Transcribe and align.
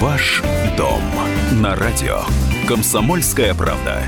Ваш 0.00 0.42
дом 0.78 1.02
на 1.60 1.76
радио. 1.76 2.22
Комсомольская 2.66 3.52
правда. 3.52 4.02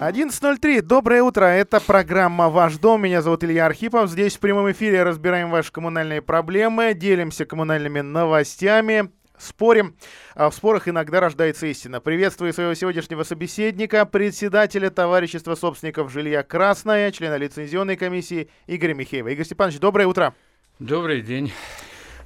11.03. 0.00 0.82
Доброе 0.82 1.22
утро. 1.22 1.44
Это 1.44 1.78
программа 1.78 2.48
«Ваш 2.48 2.78
дом». 2.78 3.02
Меня 3.02 3.22
зовут 3.22 3.44
Илья 3.44 3.66
Архипов. 3.66 4.10
Здесь 4.10 4.36
в 4.36 4.40
прямом 4.40 4.72
эфире 4.72 5.04
разбираем 5.04 5.52
ваши 5.52 5.70
коммунальные 5.70 6.20
проблемы, 6.20 6.94
делимся 6.94 7.44
коммунальными 7.44 8.00
новостями, 8.00 9.12
спорим. 9.38 9.94
А 10.34 10.50
в 10.50 10.54
спорах 10.56 10.88
иногда 10.88 11.20
рождается 11.20 11.68
истина. 11.68 12.00
Приветствую 12.00 12.52
своего 12.52 12.74
сегодняшнего 12.74 13.22
собеседника, 13.22 14.04
председателя 14.04 14.90
товарищества 14.90 15.54
собственников 15.54 16.10
жилья 16.10 16.42
«Красное», 16.42 17.12
члена 17.12 17.36
лицензионной 17.36 17.96
комиссии 17.96 18.50
Игоря 18.66 18.94
Михеева. 18.94 19.28
Игорь 19.28 19.46
Степанович, 19.46 19.78
доброе 19.78 20.08
утро. 20.08 20.34
Добрый 20.80 21.20
день. 21.20 21.52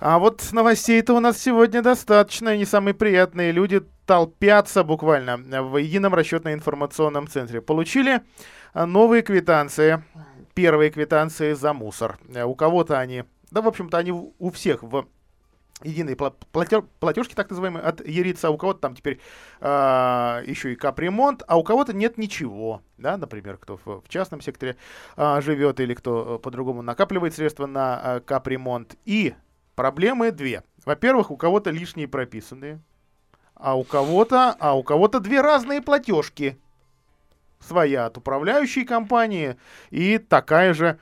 А 0.00 0.20
вот 0.20 0.52
новостей-то 0.52 1.12
у 1.12 1.20
нас 1.20 1.38
сегодня 1.38 1.82
достаточно, 1.82 2.56
не 2.56 2.64
самые 2.64 2.94
приятные. 2.94 3.50
Люди 3.50 3.82
толпятся 4.06 4.84
буквально 4.84 5.36
в 5.36 5.76
едином 5.76 6.14
расчетно-информационном 6.14 7.26
центре. 7.26 7.60
Получили 7.60 8.20
а, 8.74 8.86
новые 8.86 9.22
квитанции, 9.22 10.04
первые 10.54 10.90
квитанции 10.90 11.52
за 11.52 11.72
мусор. 11.72 12.16
Э, 12.32 12.44
у 12.44 12.54
кого-то 12.54 13.00
они, 13.00 13.24
да, 13.50 13.60
в 13.60 13.66
общем-то, 13.66 13.98
они 13.98 14.12
у 14.12 14.50
всех 14.52 14.84
в 14.84 15.08
единые 15.82 16.16
платеж, 16.16 16.84
платежки, 17.00 17.34
так 17.34 17.50
называемые, 17.50 17.82
от 17.82 18.06
Ерица, 18.06 18.48
а 18.48 18.50
у 18.50 18.56
кого-то 18.56 18.80
там 18.80 18.94
теперь 18.94 19.20
а, 19.60 20.42
еще 20.46 20.72
и 20.72 20.76
капремонт, 20.76 21.42
а 21.46 21.58
у 21.58 21.64
кого-то 21.64 21.92
нет 21.92 22.18
ничего, 22.18 22.82
да, 22.98 23.16
например, 23.16 23.58
кто 23.58 23.76
в, 23.76 24.02
в 24.02 24.08
частном 24.08 24.40
секторе 24.40 24.76
а, 25.16 25.40
живет 25.40 25.80
или 25.80 25.94
кто 25.94 26.36
э, 26.36 26.38
по-другому 26.38 26.82
накапливает 26.82 27.34
средства 27.34 27.66
на 27.66 28.00
а, 28.00 28.20
капремонт. 28.20 28.96
И 29.04 29.34
Проблемы 29.78 30.32
две. 30.32 30.64
Во-первых, 30.84 31.30
у 31.30 31.36
кого-то 31.36 31.70
лишние 31.70 32.08
прописанные, 32.08 32.82
а 33.54 33.78
у 33.78 33.84
кого-то, 33.84 34.56
а 34.58 34.76
у 34.76 34.82
кого-то 34.82 35.20
две 35.20 35.40
разные 35.40 35.80
платежки. 35.80 36.58
Своя 37.60 38.06
от 38.06 38.18
управляющей 38.18 38.84
компании 38.84 39.56
и 39.90 40.18
такая 40.18 40.74
же 40.74 40.98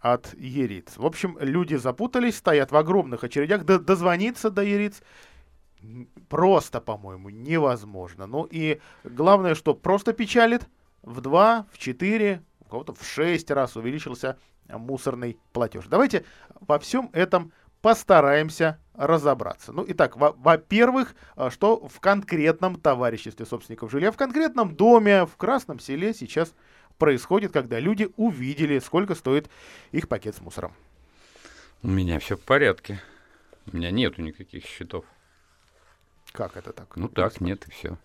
от 0.00 0.34
Ериц. 0.34 0.98
В 0.98 1.06
общем, 1.06 1.38
люди 1.40 1.76
запутались, 1.76 2.36
стоят 2.36 2.70
в 2.70 2.76
огромных 2.76 3.24
очередях. 3.24 3.64
Д 3.64 3.78
дозвониться 3.78 4.50
до 4.50 4.60
Ериц 4.60 5.00
просто, 6.28 6.82
по-моему, 6.82 7.30
невозможно. 7.30 8.26
Ну 8.26 8.46
и 8.50 8.78
главное, 9.04 9.54
что 9.54 9.72
просто 9.72 10.12
печалит, 10.12 10.68
в 11.00 11.22
два, 11.22 11.64
в 11.72 11.78
четыре, 11.78 12.42
у 12.60 12.66
кого-то 12.66 12.92
в 12.92 13.02
шесть 13.06 13.50
раз 13.50 13.74
увеличился 13.74 14.36
мусорный 14.68 15.38
платеж. 15.52 15.86
Давайте 15.86 16.24
во 16.60 16.78
всем 16.78 17.10
этом 17.12 17.52
постараемся 17.80 18.78
разобраться. 18.94 19.72
Ну, 19.72 19.84
итак, 19.86 20.16
во-первых, 20.16 21.14
во 21.36 21.50
что 21.50 21.86
в 21.86 22.00
конкретном 22.00 22.76
товариществе 22.76 23.44
собственников 23.44 23.90
жилья, 23.90 24.10
в 24.10 24.16
конкретном 24.16 24.74
доме, 24.74 25.26
в 25.26 25.36
Красном 25.36 25.78
селе 25.78 26.14
сейчас 26.14 26.54
происходит, 26.96 27.52
когда 27.52 27.78
люди 27.80 28.08
увидели, 28.16 28.78
сколько 28.78 29.14
стоит 29.14 29.50
их 29.92 30.08
пакет 30.08 30.36
с 30.36 30.40
мусором. 30.40 30.72
У 31.82 31.88
меня 31.88 32.18
все 32.18 32.36
в 32.36 32.40
порядке. 32.40 33.00
У 33.70 33.76
меня 33.76 33.90
нету 33.90 34.22
никаких 34.22 34.64
счетов. 34.64 35.04
Как 36.32 36.56
это 36.56 36.72
так? 36.72 36.96
Ну 36.96 37.08
так, 37.08 37.40
нет 37.40 37.66
и 37.68 37.70
все. 37.70 37.98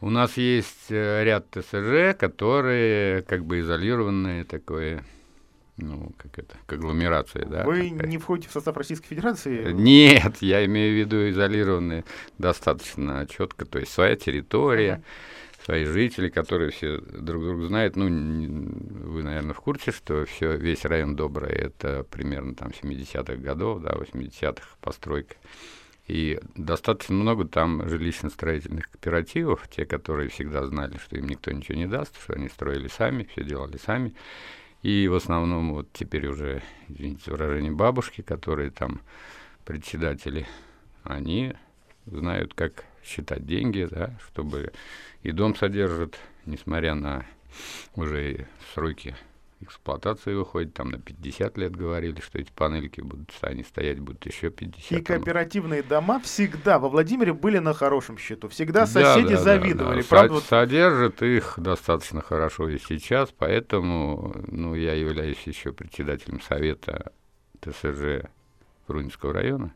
У 0.00 0.10
нас 0.10 0.36
есть 0.36 0.90
э, 0.90 1.24
ряд 1.24 1.46
ТСЖ, 1.50 2.18
которые 2.18 3.22
как 3.22 3.44
бы 3.44 3.60
изолированные 3.60 4.44
такое 4.44 5.02
ну, 5.76 6.12
как 6.16 6.38
это, 6.38 6.56
к 6.66 6.72
агломерации, 6.72 7.44
да. 7.44 7.64
Вы 7.64 7.90
такая. 7.90 8.08
не 8.08 8.18
входите 8.18 8.48
в 8.48 8.52
состав 8.52 8.76
Российской 8.76 9.08
Федерации? 9.08 9.72
Нет, 9.72 10.36
я 10.40 10.64
имею 10.66 10.94
в 10.94 10.98
виду 10.98 11.28
изолированные 11.30 12.04
достаточно 12.38 13.26
четко, 13.26 13.64
то 13.64 13.80
есть 13.80 13.92
своя 13.92 14.14
территория, 14.14 15.02
uh-huh. 15.02 15.64
свои 15.64 15.84
жители, 15.84 16.28
которые 16.28 16.70
все 16.70 16.98
друг 16.98 17.42
друга 17.42 17.66
знают. 17.66 17.96
Ну, 17.96 18.04
вы, 18.06 19.24
наверное, 19.24 19.54
в 19.54 19.60
курсе, 19.60 19.90
что 19.90 20.24
все, 20.26 20.56
весь 20.56 20.84
район 20.84 21.16
Добрый, 21.16 21.50
это 21.50 22.06
примерно 22.08 22.54
там 22.54 22.70
70-х 22.70 23.34
годов, 23.36 23.82
да, 23.82 23.94
80-х 23.94 24.66
постройка. 24.80 25.34
И 26.06 26.38
достаточно 26.54 27.14
много 27.14 27.46
там 27.48 27.82
жилищно-строительных 27.82 28.90
кооперативов, 28.90 29.66
те, 29.68 29.86
которые 29.86 30.28
всегда 30.28 30.66
знали, 30.66 30.98
что 30.98 31.16
им 31.16 31.26
никто 31.26 31.50
ничего 31.50 31.78
не 31.78 31.86
даст, 31.86 32.14
что 32.22 32.34
они 32.34 32.48
строили 32.48 32.88
сами, 32.88 33.24
все 33.24 33.42
делали 33.42 33.78
сами. 33.78 34.14
И 34.84 35.08
в 35.08 35.14
основном 35.14 35.72
вот 35.72 35.88
теперь 35.94 36.26
уже, 36.26 36.62
извините 36.90 37.30
выражение, 37.30 37.72
бабушки, 37.72 38.20
которые 38.20 38.70
там 38.70 39.00
председатели, 39.64 40.46
они 41.04 41.54
знают, 42.04 42.52
как 42.52 42.84
считать 43.02 43.46
деньги, 43.46 43.88
да, 43.90 44.14
чтобы 44.26 44.74
и 45.22 45.32
дом 45.32 45.56
содержат, 45.56 46.18
несмотря 46.44 46.94
на 46.94 47.24
уже 47.96 48.46
сроки 48.74 49.16
эксплуатации 49.64 50.34
выходит, 50.34 50.74
там 50.74 50.90
на 50.90 50.98
50 50.98 51.58
лет 51.58 51.74
говорили, 51.74 52.20
что 52.20 52.38
эти 52.38 52.50
панельки 52.52 53.00
будут, 53.00 53.32
они 53.42 53.64
стоять 53.64 53.98
будут 54.00 54.24
еще 54.26 54.50
50. 54.50 54.92
И 54.92 55.02
кооперативные 55.02 55.82
дома 55.82 56.20
всегда 56.20 56.78
во 56.78 56.88
Владимире 56.88 57.32
были 57.32 57.58
на 57.58 57.74
хорошем 57.74 58.16
счету. 58.18 58.48
Всегда 58.48 58.86
соседи 58.86 59.30
да, 59.30 59.36
да, 59.36 59.42
завидовали. 59.42 59.96
Да, 59.96 60.02
да. 60.02 60.08
Правда, 60.08 60.40
Со- 60.40 60.46
Содержат 60.46 61.22
их 61.22 61.54
достаточно 61.56 62.20
хорошо 62.20 62.68
и 62.68 62.78
сейчас, 62.78 63.30
поэтому 63.36 64.34
ну, 64.48 64.74
я 64.74 64.94
являюсь 64.94 65.42
еще 65.46 65.72
председателем 65.72 66.40
совета 66.40 67.12
ТСЖ 67.60 68.28
Рунинского 68.86 69.32
района. 69.32 69.72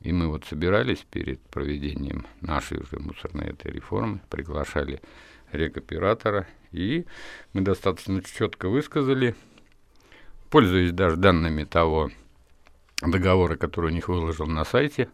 И 0.00 0.12
мы 0.12 0.28
вот 0.28 0.44
собирались 0.44 1.04
перед 1.10 1.40
проведением 1.40 2.26
нашей 2.40 2.78
уже 2.78 2.98
мусорной 2.98 3.48
этой 3.48 3.72
реформы, 3.72 4.20
приглашали 4.28 5.00
рекоператора, 5.52 6.46
и 6.76 7.06
мы 7.52 7.62
достаточно 7.62 8.22
четко 8.22 8.68
высказали, 8.68 9.34
пользуясь 10.50 10.92
даже 10.92 11.16
данными 11.16 11.64
того 11.64 12.10
договора, 13.02 13.56
который 13.56 13.90
у 13.90 13.94
них 13.94 14.08
выложил 14.08 14.46
на 14.46 14.64
сайте, 14.64 15.08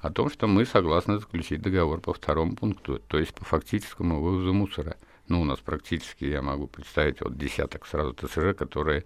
о 0.00 0.10
том, 0.10 0.30
что 0.30 0.46
мы 0.46 0.64
согласны 0.64 1.18
заключить 1.18 1.62
договор 1.62 2.00
по 2.00 2.12
второму 2.12 2.56
пункту, 2.56 2.98
то 2.98 3.18
есть 3.18 3.34
по 3.34 3.44
фактическому 3.44 4.20
вывозу 4.20 4.52
мусора. 4.52 4.96
Ну, 5.28 5.40
у 5.40 5.44
нас 5.44 5.60
практически, 5.60 6.24
я 6.24 6.42
могу 6.42 6.66
представить, 6.66 7.20
вот 7.20 7.38
десяток 7.38 7.86
сразу 7.86 8.12
ТСЖ, 8.12 8.56
которые 8.56 9.04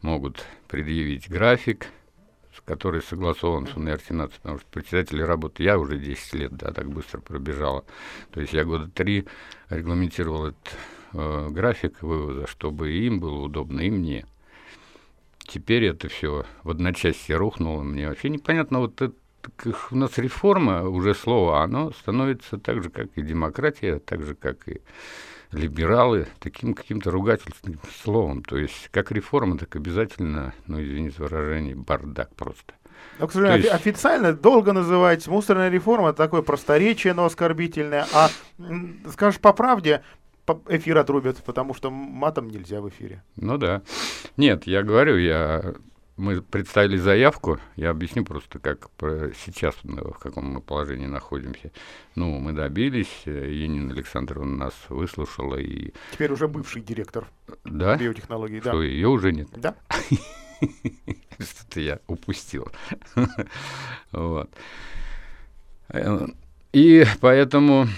могут 0.00 0.44
предъявить 0.68 1.28
график, 1.28 1.88
который 2.66 3.00
согласован 3.00 3.66
с 3.66 3.76
УНР-17, 3.76 4.32
потому 4.42 4.58
что 4.58 4.66
председатель 4.70 5.22
работы 5.22 5.62
я 5.62 5.78
уже 5.78 5.96
10 5.96 6.34
лет, 6.34 6.52
да, 6.52 6.72
так 6.72 6.90
быстро 6.90 7.20
пробежала. 7.20 7.84
То 8.32 8.40
есть 8.40 8.52
я 8.52 8.64
года 8.64 8.88
три 8.88 9.26
регламентировал 9.70 10.46
этот 10.46 10.76
э, 11.16 11.48
график 11.50 12.02
вывоза, 12.02 12.46
чтобы 12.46 12.92
им 12.92 13.20
было 13.20 13.40
удобно, 13.40 13.80
и 13.80 13.90
мне. 13.90 14.26
Теперь 15.38 15.84
это 15.84 16.08
все 16.08 16.44
в 16.62 16.70
одночасье 16.70 17.36
рухнуло. 17.36 17.82
Мне 17.82 18.08
вообще 18.08 18.28
непонятно, 18.28 18.80
вот 18.80 19.00
это, 19.00 19.14
у 19.90 19.96
нас 19.96 20.18
реформа, 20.18 20.88
уже 20.88 21.14
слово, 21.14 21.62
оно 21.62 21.92
становится 21.92 22.58
так 22.58 22.82
же, 22.82 22.90
как 22.90 23.08
и 23.16 23.22
демократия, 23.22 23.98
так 23.98 24.24
же, 24.24 24.34
как 24.34 24.68
и 24.68 24.80
либералы 25.52 26.26
таким 26.40 26.74
каким-то 26.74 27.10
ругательным 27.10 27.80
словом. 28.02 28.42
То 28.42 28.56
есть 28.56 28.88
как 28.90 29.12
реформа, 29.12 29.58
так 29.58 29.76
обязательно, 29.76 30.52
ну, 30.66 30.82
извините 30.82 31.22
выражение, 31.22 31.74
бардак 31.74 32.34
просто. 32.34 32.74
Но, 33.18 33.26
к 33.26 33.32
сожалению, 33.32 33.62
есть... 33.62 33.74
официально 33.74 34.32
долго 34.32 34.72
называть 34.72 35.26
мусорная 35.26 35.70
реформа 35.70 36.12
такое 36.12 36.42
просторечие, 36.42 37.14
но 37.14 37.24
оскорбительное. 37.24 38.06
А 38.12 38.30
скажешь 39.10 39.40
по 39.40 39.52
правде, 39.52 40.02
эфир 40.68 40.98
отрубят, 40.98 41.36
потому 41.44 41.74
что 41.74 41.90
матом 41.90 42.48
нельзя 42.48 42.80
в 42.80 42.88
эфире. 42.88 43.22
Ну 43.36 43.58
да. 43.58 43.82
Нет, 44.36 44.66
я 44.66 44.82
говорю, 44.82 45.16
я 45.16 45.74
мы 46.16 46.40
представили 46.40 46.96
заявку, 46.96 47.58
я 47.76 47.90
объясню 47.90 48.24
просто, 48.24 48.58
как 48.58 48.88
сейчас 48.98 49.74
в 49.82 50.18
каком 50.18 50.46
мы 50.46 50.60
положении 50.60 51.06
находимся. 51.06 51.70
Ну, 52.14 52.38
мы 52.38 52.52
добились, 52.52 53.22
э, 53.26 53.50
Енина 53.52 53.92
Александровна 53.92 54.56
нас 54.56 54.74
выслушала 54.88 55.56
и... 55.56 55.92
Теперь 56.12 56.32
уже 56.32 56.48
бывший 56.48 56.80
директор 56.80 57.28
да? 57.64 57.96
биотехнологий. 57.96 58.60
Что, 58.60 58.72
да. 58.72 58.82
ее 58.82 59.08
уже 59.08 59.32
нет? 59.32 59.48
Да. 59.54 59.74
Что-то 61.38 61.80
я 61.80 62.00
упустил. 62.06 62.70
Вот. 64.12 64.50
Э, 65.88 66.26
и 66.72 67.04
поэтому 67.20 67.88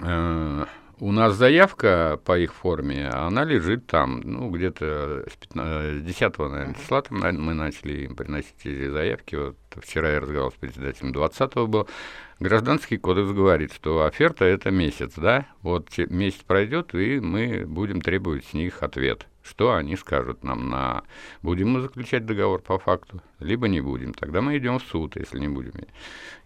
э, 0.00 0.64
у 1.02 1.10
нас 1.10 1.34
заявка 1.34 2.20
по 2.24 2.38
их 2.38 2.54
форме, 2.54 3.08
она 3.08 3.42
лежит 3.42 3.88
там, 3.88 4.20
ну, 4.22 4.50
где-то 4.50 5.24
с, 5.28 5.36
15, 5.48 6.06
10 6.06 6.38
наверное, 6.38 6.74
числа 6.74 7.02
там 7.02 7.18
мы 7.18 7.54
начали 7.54 8.04
им 8.04 8.14
приносить 8.14 8.54
эти 8.60 8.88
заявки. 8.88 9.34
Вот 9.34 9.56
вчера 9.82 10.10
я 10.10 10.20
разговаривал 10.20 10.52
с 10.52 10.54
председателем 10.54 11.10
20-го 11.10 11.66
был, 11.66 11.88
Гражданский 12.42 12.96
кодекс 12.96 13.30
говорит, 13.30 13.72
что 13.72 14.04
оферта 14.04 14.44
это 14.44 14.72
месяц, 14.72 15.12
да? 15.16 15.46
Вот 15.62 15.96
месяц 15.96 16.40
пройдет, 16.44 16.92
и 16.92 17.20
мы 17.20 17.64
будем 17.68 18.00
требовать 18.00 18.44
с 18.46 18.52
них 18.52 18.82
ответ. 18.82 19.28
Что 19.44 19.74
они 19.74 19.94
скажут 19.94 20.42
нам 20.42 20.68
на... 20.68 21.04
Будем 21.42 21.68
мы 21.68 21.80
заключать 21.82 22.26
договор 22.26 22.60
по 22.60 22.80
факту, 22.80 23.22
либо 23.38 23.68
не 23.68 23.80
будем. 23.80 24.12
Тогда 24.12 24.40
мы 24.40 24.58
идем 24.58 24.80
в 24.80 24.82
суд, 24.82 25.14
если 25.14 25.38
не 25.38 25.46
будем. 25.46 25.72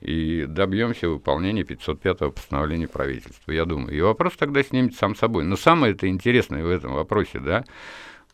И 0.02 0.44
добьемся 0.46 1.08
выполнения 1.08 1.62
505-го 1.62 2.31
постановления 2.31 2.88
правительства, 2.88 3.52
я 3.52 3.64
думаю. 3.64 3.96
И 3.96 4.00
вопрос 4.02 4.34
тогда 4.37 4.62
снимет 4.62 4.96
сам 4.96 5.16
собой. 5.16 5.44
Но 5.44 5.56
самое 5.56 5.94
это 5.94 6.08
интересное 6.08 6.62
в 6.62 6.69
этом 6.69 6.93
вопросе, 6.93 7.38
да, 7.38 7.64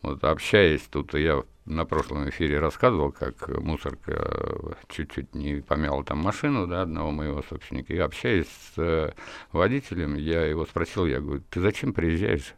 вот 0.01 0.21
общаясь 0.25 0.81
тут, 0.91 1.13
я 1.13 1.43
на 1.65 1.85
прошлом 1.85 2.29
эфире 2.29 2.59
рассказывал, 2.59 3.11
как 3.11 3.47
мусорка 3.47 4.75
чуть-чуть 4.89 5.33
не 5.33 5.61
помяла 5.61 6.03
там 6.03 6.19
машину, 6.19 6.67
да, 6.67 6.81
одного 6.81 7.11
моего 7.11 7.41
собственника. 7.43 7.93
И 7.93 7.97
общаясь 7.97 8.47
с 8.47 8.73
э, 8.77 9.13
водителем, 9.51 10.15
я 10.15 10.45
его 10.45 10.65
спросил, 10.65 11.05
я 11.05 11.19
говорю, 11.19 11.41
ты 11.49 11.61
зачем 11.61 11.93
приезжаешь? 11.93 12.53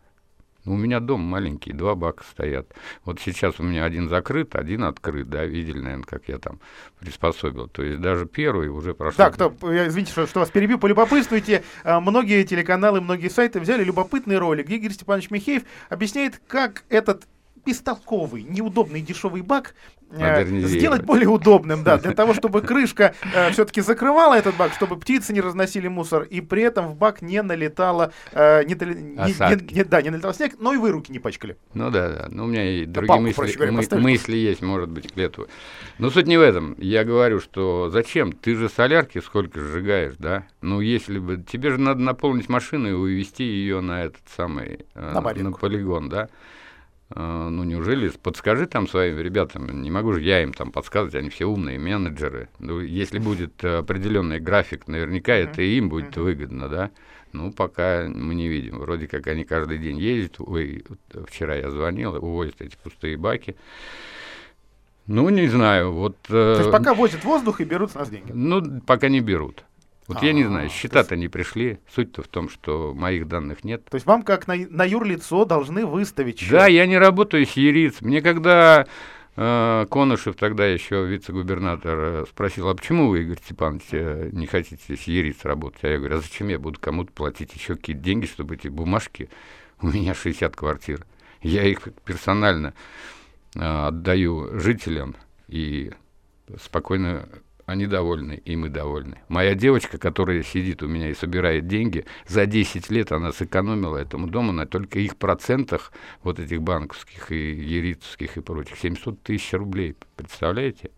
Ну, 0.66 0.74
у 0.74 0.78
меня 0.78 1.00
дом 1.00 1.22
маленький, 1.22 1.74
два 1.74 1.94
бака 1.94 2.24
стоят. 2.24 2.68
Вот 3.04 3.20
сейчас 3.20 3.60
у 3.60 3.64
меня 3.64 3.86
один 3.86 4.10
закрыт, 4.10 4.56
один 4.56 4.84
открыт, 4.84 5.30
да, 5.30 5.46
видели, 5.46 5.80
наверное, 5.80 6.06
как 6.06 6.28
я 6.28 6.40
там 6.40 6.60
приспособил. 7.00 7.68
То 7.68 7.84
есть 7.84 8.02
даже 8.02 8.26
первый 8.26 8.70
уже 8.70 8.96
прошел. 8.96 9.18
Так, 9.18 9.38
то, 9.38 9.54
извините, 9.62 10.12
что, 10.12 10.26
что 10.26 10.40
вас 10.40 10.50
перебью, 10.50 10.80
полюбопытствуйте. 10.80 11.64
А, 11.84 12.00
многие 12.00 12.44
телеканалы, 12.44 13.00
многие 13.00 13.30
сайты 13.30 13.60
взяли 13.60 13.84
любопытный 13.84 14.40
ролик, 14.40 14.66
где 14.66 14.78
Игорь 14.78 14.94
Степанович 14.94 15.30
Михеев 15.30 15.64
объясняет, 15.90 16.42
как 16.48 16.84
этот 16.90 17.28
бестолковый, 17.66 18.44
неудобный 18.44 19.02
дешевый 19.02 19.42
бак 19.42 19.76
э, 20.12 20.46
сделать 20.46 21.04
более 21.04 21.28
удобным, 21.28 21.84
да, 21.84 21.98
для 21.98 22.12
того, 22.16 22.34
чтобы 22.34 22.62
крышка 22.62 23.16
э, 23.34 23.52
все-таки 23.52 23.82
закрывала 23.82 24.36
этот 24.36 24.56
бак, 24.56 24.74
чтобы 24.74 24.98
птицы 24.98 25.34
не 25.34 25.42
разносили 25.42 25.88
мусор, 25.88 26.24
и 26.24 26.42
при 26.42 26.64
этом 26.64 26.90
в 26.90 26.96
бак 26.96 27.22
не 27.22 27.42
налетало, 27.42 28.14
э, 28.32 28.64
не, 28.66 28.76
не, 28.76 29.74
не, 29.74 29.84
да, 29.84 30.02
не 30.02 30.10
налетал 30.10 30.34
снег, 30.34 30.56
но 30.60 30.74
и 30.74 30.78
вы 30.78 30.92
руки 30.92 31.12
не 31.12 31.20
пачкали. 31.20 31.58
Ну 31.74 31.90
да, 31.90 32.10
да, 32.10 32.28
ну 32.30 32.46
у 32.46 32.48
меня 32.48 32.70
и 32.70 32.86
другие 32.86 33.08
Палку, 33.08 33.24
мысли, 33.24 33.56
говоря, 33.56 33.72
мы, 33.72 34.00
мысли 34.00 34.36
есть, 34.38 34.62
может 34.62 34.90
быть, 34.90 35.12
к 35.12 35.18
лету. 35.18 35.48
Но 35.98 36.10
суть 36.10 36.28
не 36.28 36.38
в 36.38 36.42
этом. 36.42 36.76
Я 36.78 37.04
говорю, 37.04 37.40
что 37.40 37.90
зачем? 37.90 38.32
Ты 38.32 38.56
же 38.56 38.70
солярки 38.70 39.20
сколько 39.20 39.60
сжигаешь, 39.60 40.16
да? 40.20 40.46
Ну, 40.62 40.82
если 40.82 41.20
бы... 41.20 41.38
Тебе 41.38 41.72
же 41.72 41.78
надо 41.80 42.02
наполнить 42.02 42.50
машину 42.50 42.90
и 42.90 42.94
увезти 42.94 43.44
ее 43.44 43.82
на 43.82 44.04
этот 44.04 44.22
самый... 44.36 44.86
Э, 44.94 45.14
на, 45.14 45.22
на 45.22 45.52
полигон, 45.52 46.10
да? 46.10 46.30
А, 47.12 47.50
ну, 47.50 47.64
неужели, 47.64 48.10
подскажи 48.10 48.66
там 48.66 48.88
своим 48.88 49.20
ребятам, 49.20 49.82
не 49.82 49.92
могу 49.92 50.14
же 50.14 50.22
я 50.22 50.42
им 50.42 50.54
там 50.54 50.72
подсказывать, 50.72 51.16
они 51.16 51.30
все 51.30 51.46
умные 51.46 51.78
менеджеры. 51.78 52.50
Ну, 52.60 52.80
если 52.80 53.20
будет 53.20 53.64
определенный 53.64 54.40
график, 54.40 54.88
наверняка 54.88 55.34
это 55.34 55.62
и 55.62 55.78
им 55.78 55.90
будет 55.90 56.18
выгодно, 56.18 56.68
да. 56.68 56.92
Ну, 57.32 57.52
пока 57.52 58.08
мы 58.08 58.34
не 58.34 58.48
видим. 58.48 58.80
Вроде 58.80 59.08
как 59.08 59.28
они 59.28 59.44
каждый 59.44 59.78
день 59.78 60.00
ездят. 60.00 60.36
Ой, 60.40 60.86
вчера 61.28 61.56
я 61.56 61.70
звонил, 61.70 62.16
увозят 62.16 62.56
эти 62.60 62.78
пустые 62.82 63.18
баки. 63.18 63.56
Ну, 65.06 65.30
не 65.30 65.48
знаю, 65.48 65.92
вот... 65.92 66.18
То 66.22 66.58
есть 66.58 66.72
пока 66.72 66.94
возят 66.94 67.24
воздух 67.24 67.62
и 67.62 67.66
берут 67.66 67.92
с 67.92 67.96
нас 67.96 68.10
деньги? 68.10 68.32
Ну, 68.34 68.82
пока 68.82 69.10
не 69.10 69.20
берут. 69.20 69.64
Вот 70.08 70.18
А-а-а. 70.18 70.26
я 70.26 70.34
не 70.34 70.44
а, 70.44 70.48
знаю, 70.48 70.70
счета-то 70.70 71.16
не 71.16 71.28
пришли. 71.28 71.80
Суть-то 71.94 72.22
в 72.22 72.28
том, 72.28 72.50
что 72.50 72.94
моих 72.94 73.28
данных 73.28 73.64
нет. 73.64 73.86
То 73.86 73.96
есть 73.96 74.06
вам 74.06 74.22
как 74.22 74.48
на, 74.48 74.56
на 74.56 74.84
юрлицо 74.84 75.46
должны 75.46 75.86
выставить 75.86 76.40
счет? 76.40 76.52
Да, 76.52 76.68
я 76.68 76.86
не 76.86 76.98
работаю 76.98 77.46
с 77.46 77.54
ЕРИЦ. 77.54 78.02
Мне 78.02 78.22
когда 78.22 78.86
э, 79.36 79.86
Конышев, 79.90 80.36
тогда 80.36 80.68
еще 80.68 81.06
вице-губернатор, 81.08 81.98
э, 82.00 82.26
спросил, 82.30 82.70
а 82.70 82.76
почему 82.76 83.10
вы, 83.10 83.24
Игорь 83.24 83.38
Степанович, 83.38 83.84
э, 83.94 84.30
не 84.32 84.46
хотите 84.46 84.96
с 84.96 85.02
ЕРИЦ 85.02 85.46
работать? 85.46 85.84
А 85.84 85.88
я 85.88 85.98
говорю, 85.98 86.18
а 86.18 86.22
зачем 86.22 86.50
я 86.50 86.60
буду 86.60 86.80
кому-то 86.80 87.12
платить 87.12 87.56
еще 87.56 87.76
какие-то 87.76 88.02
деньги, 88.02 88.26
чтобы 88.26 88.56
эти 88.56 88.68
бумажки... 88.68 89.30
У 89.82 89.88
меня 89.88 90.14
60 90.14 90.56
квартир. 90.56 91.06
Я 91.42 91.64
их 91.64 91.82
персонально 92.06 92.74
э, 93.56 93.60
отдаю 93.60 94.58
жителям 94.58 95.16
и 95.48 95.92
спокойно 96.62 97.28
они 97.66 97.88
довольны, 97.88 98.42
и 98.46 98.56
мы 98.56 98.70
довольны. 98.70 99.20
Моя 99.28 99.56
девочка, 99.56 99.98
которая 99.98 100.44
сидит 100.44 100.84
у 100.84 100.88
меня 100.88 101.10
и 101.10 101.14
собирает 101.14 101.68
деньги, 101.68 102.06
за 102.28 102.46
10 102.46 102.90
лет 102.92 103.12
она 103.12 103.32
сэкономила 103.32 103.98
этому 103.98 104.28
дому 104.28 104.52
на 104.52 104.66
только 104.66 105.00
их 105.00 105.18
процентах 105.18 105.92
вот 106.24 106.40
этих 106.40 106.62
банковских 106.62 107.32
и 107.32 107.54
ерицких 107.54 108.38
и 108.38 108.42
прочих 108.42 108.78
700 108.78 109.22
тысяч 109.24 109.54
рублей. 109.54 109.96
Представляете? 110.16 110.92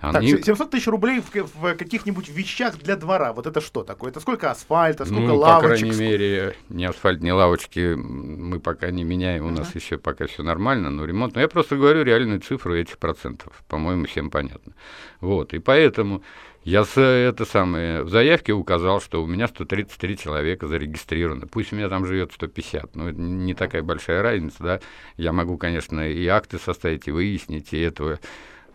Они... 0.00 0.34
Так, 0.34 0.44
700 0.44 0.70
тысяч 0.70 0.86
рублей 0.86 1.20
в, 1.20 1.34
в 1.34 1.74
каких-нибудь 1.74 2.28
вещах 2.28 2.78
для 2.78 2.96
двора. 2.96 3.32
Вот 3.32 3.46
это 3.46 3.60
что 3.60 3.82
такое? 3.82 4.10
Это 4.10 4.20
сколько 4.20 4.50
асфальта, 4.50 5.04
сколько 5.04 5.22
ну, 5.22 5.36
лавочек? 5.36 5.62
по 5.62 5.68
крайней 5.68 5.92
сколько... 5.92 6.10
мере, 6.10 6.56
ни 6.68 6.84
асфальт, 6.84 7.22
ни 7.22 7.30
лавочки 7.30 7.94
мы 7.94 8.60
пока 8.60 8.90
не 8.90 9.04
меняем. 9.04 9.46
У 9.46 9.48
uh-huh. 9.50 9.58
нас 9.58 9.74
еще 9.74 9.98
пока 9.98 10.26
все 10.26 10.42
нормально, 10.42 10.90
но 10.90 11.04
ремонт. 11.04 11.34
Но 11.34 11.40
я 11.40 11.48
просто 11.48 11.76
говорю 11.76 12.04
реальную 12.04 12.40
цифру 12.40 12.74
этих 12.74 12.98
процентов. 12.98 13.52
По-моему, 13.68 14.06
всем 14.06 14.30
понятно. 14.30 14.72
Вот, 15.20 15.52
и 15.54 15.58
поэтому 15.58 16.22
я 16.68 16.84
с, 16.84 17.00
это 17.00 17.44
самое, 17.44 18.02
в 18.02 18.10
заявке 18.10 18.52
указал, 18.52 19.00
что 19.00 19.22
у 19.22 19.26
меня 19.26 19.48
133 19.48 20.18
человека 20.18 20.66
зарегистрировано. 20.66 21.46
Пусть 21.46 21.72
у 21.72 21.76
меня 21.76 21.88
там 21.88 22.04
живет 22.04 22.32
150, 22.32 22.94
но 22.94 23.08
это 23.08 23.18
не 23.18 23.54
такая 23.54 23.82
большая 23.82 24.22
разница, 24.22 24.56
да. 24.62 24.80
Я 25.16 25.32
могу, 25.32 25.56
конечно, 25.56 26.06
и 26.06 26.26
акты 26.26 26.58
составить, 26.58 27.08
и 27.08 27.10
выяснить, 27.10 27.72
и 27.72 27.80
этого 27.80 28.18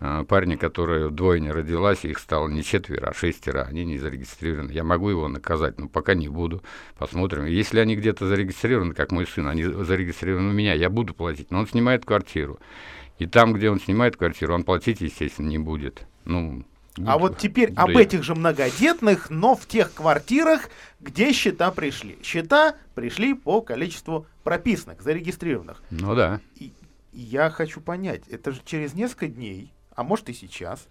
а, 0.05 0.25
парня, 0.25 0.57
которая 0.57 1.07
вдвойне 1.07 1.53
родилась, 1.53 2.03
их 2.03 2.19
стало 2.19 2.49
не 2.49 2.61
четверо, 2.61 3.11
а 3.11 3.13
шестеро, 3.13 3.61
они 3.61 3.85
не 3.85 3.97
зарегистрированы. 3.97 4.69
Я 4.69 4.83
могу 4.83 5.07
его 5.07 5.29
наказать, 5.29 5.79
но 5.79 5.87
пока 5.87 6.13
не 6.13 6.27
буду. 6.27 6.61
Посмотрим. 6.97 7.45
Если 7.45 7.79
они 7.79 7.95
где-то 7.95 8.27
зарегистрированы, 8.27 8.93
как 8.93 9.13
мой 9.13 9.25
сын, 9.25 9.47
они 9.47 9.63
зарегистрированы 9.63 10.49
у 10.49 10.51
меня, 10.51 10.73
я 10.73 10.89
буду 10.89 11.13
платить. 11.13 11.51
Но 11.51 11.59
он 11.59 11.67
снимает 11.69 12.03
квартиру. 12.03 12.59
И 13.17 13.27
там, 13.27 13.53
где 13.53 13.69
он 13.69 13.79
снимает 13.79 14.17
квартиру, 14.17 14.53
он 14.53 14.65
платить, 14.65 14.99
естественно, 14.99 15.47
не 15.47 15.57
будет. 15.57 16.05
Ну, 16.25 16.65
а 17.05 17.17
вот 17.17 17.37
теперь 17.37 17.71
об 17.77 17.91
этих 17.91 18.23
же 18.23 18.35
многодетных, 18.35 19.29
но 19.29 19.55
в 19.55 19.65
тех 19.67 19.93
квартирах, 19.93 20.67
где 20.99 21.31
счета 21.31 21.71
пришли. 21.71 22.17
Счета 22.21 22.75
пришли 22.93 23.33
по 23.35 23.61
количеству 23.61 24.27
прописанных, 24.43 25.01
зарегистрированных. 25.01 25.81
Ну 25.91 26.13
да. 26.13 26.41
И 26.57 26.73
я 27.13 27.49
хочу 27.49 27.79
понять, 27.79 28.23
это 28.27 28.51
же 28.51 28.59
через 28.65 28.95
несколько 28.95 29.27
дней 29.27 29.71
а 29.95 30.03
может 30.03 30.29
и 30.29 30.33
сейчас, 30.33 30.87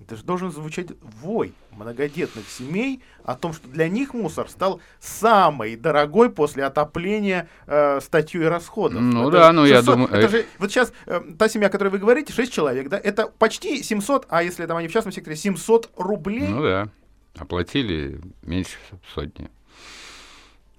это 0.00 0.16
же 0.16 0.24
должен 0.24 0.50
звучать 0.50 0.88
вой 1.20 1.52
многодетных 1.72 2.48
семей 2.48 3.02
о 3.22 3.34
том, 3.34 3.52
что 3.52 3.68
для 3.68 3.88
них 3.88 4.14
мусор 4.14 4.48
стал 4.48 4.80
самой 4.98 5.76
дорогой 5.76 6.30
после 6.30 6.64
отопления 6.64 7.48
э, 7.66 8.00
статьей 8.00 8.48
расходов. 8.48 9.00
Ну 9.00 9.28
это 9.28 9.38
да, 9.38 9.52
ну 9.52 9.66
я 9.66 9.82
думаю... 9.82 10.08
Это 10.10 10.28
же, 10.28 10.46
вот 10.58 10.70
сейчас 10.70 10.92
э, 11.04 11.20
та 11.38 11.48
семья, 11.48 11.68
о 11.68 11.70
которой 11.70 11.88
вы 11.88 11.98
говорите, 11.98 12.32
6 12.32 12.50
человек, 12.50 12.88
да, 12.88 12.98
это 12.98 13.26
почти 13.26 13.82
700, 13.82 14.26
а 14.30 14.42
если 14.42 14.64
там 14.64 14.78
они 14.78 14.88
в 14.88 14.92
частном 14.92 15.12
секторе, 15.12 15.36
700 15.36 15.90
рублей. 15.96 16.48
Ну 16.48 16.62
да, 16.62 16.88
оплатили 17.36 18.20
меньше 18.42 18.78
сотни. 19.14 19.50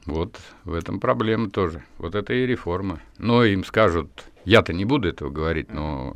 Вот 0.06 0.40
в 0.64 0.74
этом 0.74 1.00
проблема 1.00 1.52
тоже. 1.52 1.84
Вот 2.00 2.16
это 2.16 2.34
и 2.34 2.48
реформа. 2.48 3.00
Но 3.20 3.44
им 3.44 3.64
скажут, 3.64 4.26
я-то 4.46 4.74
не 4.74 4.84
буду 4.84 5.08
этого 5.08 5.30
говорить, 5.30 5.72
но 5.72 6.16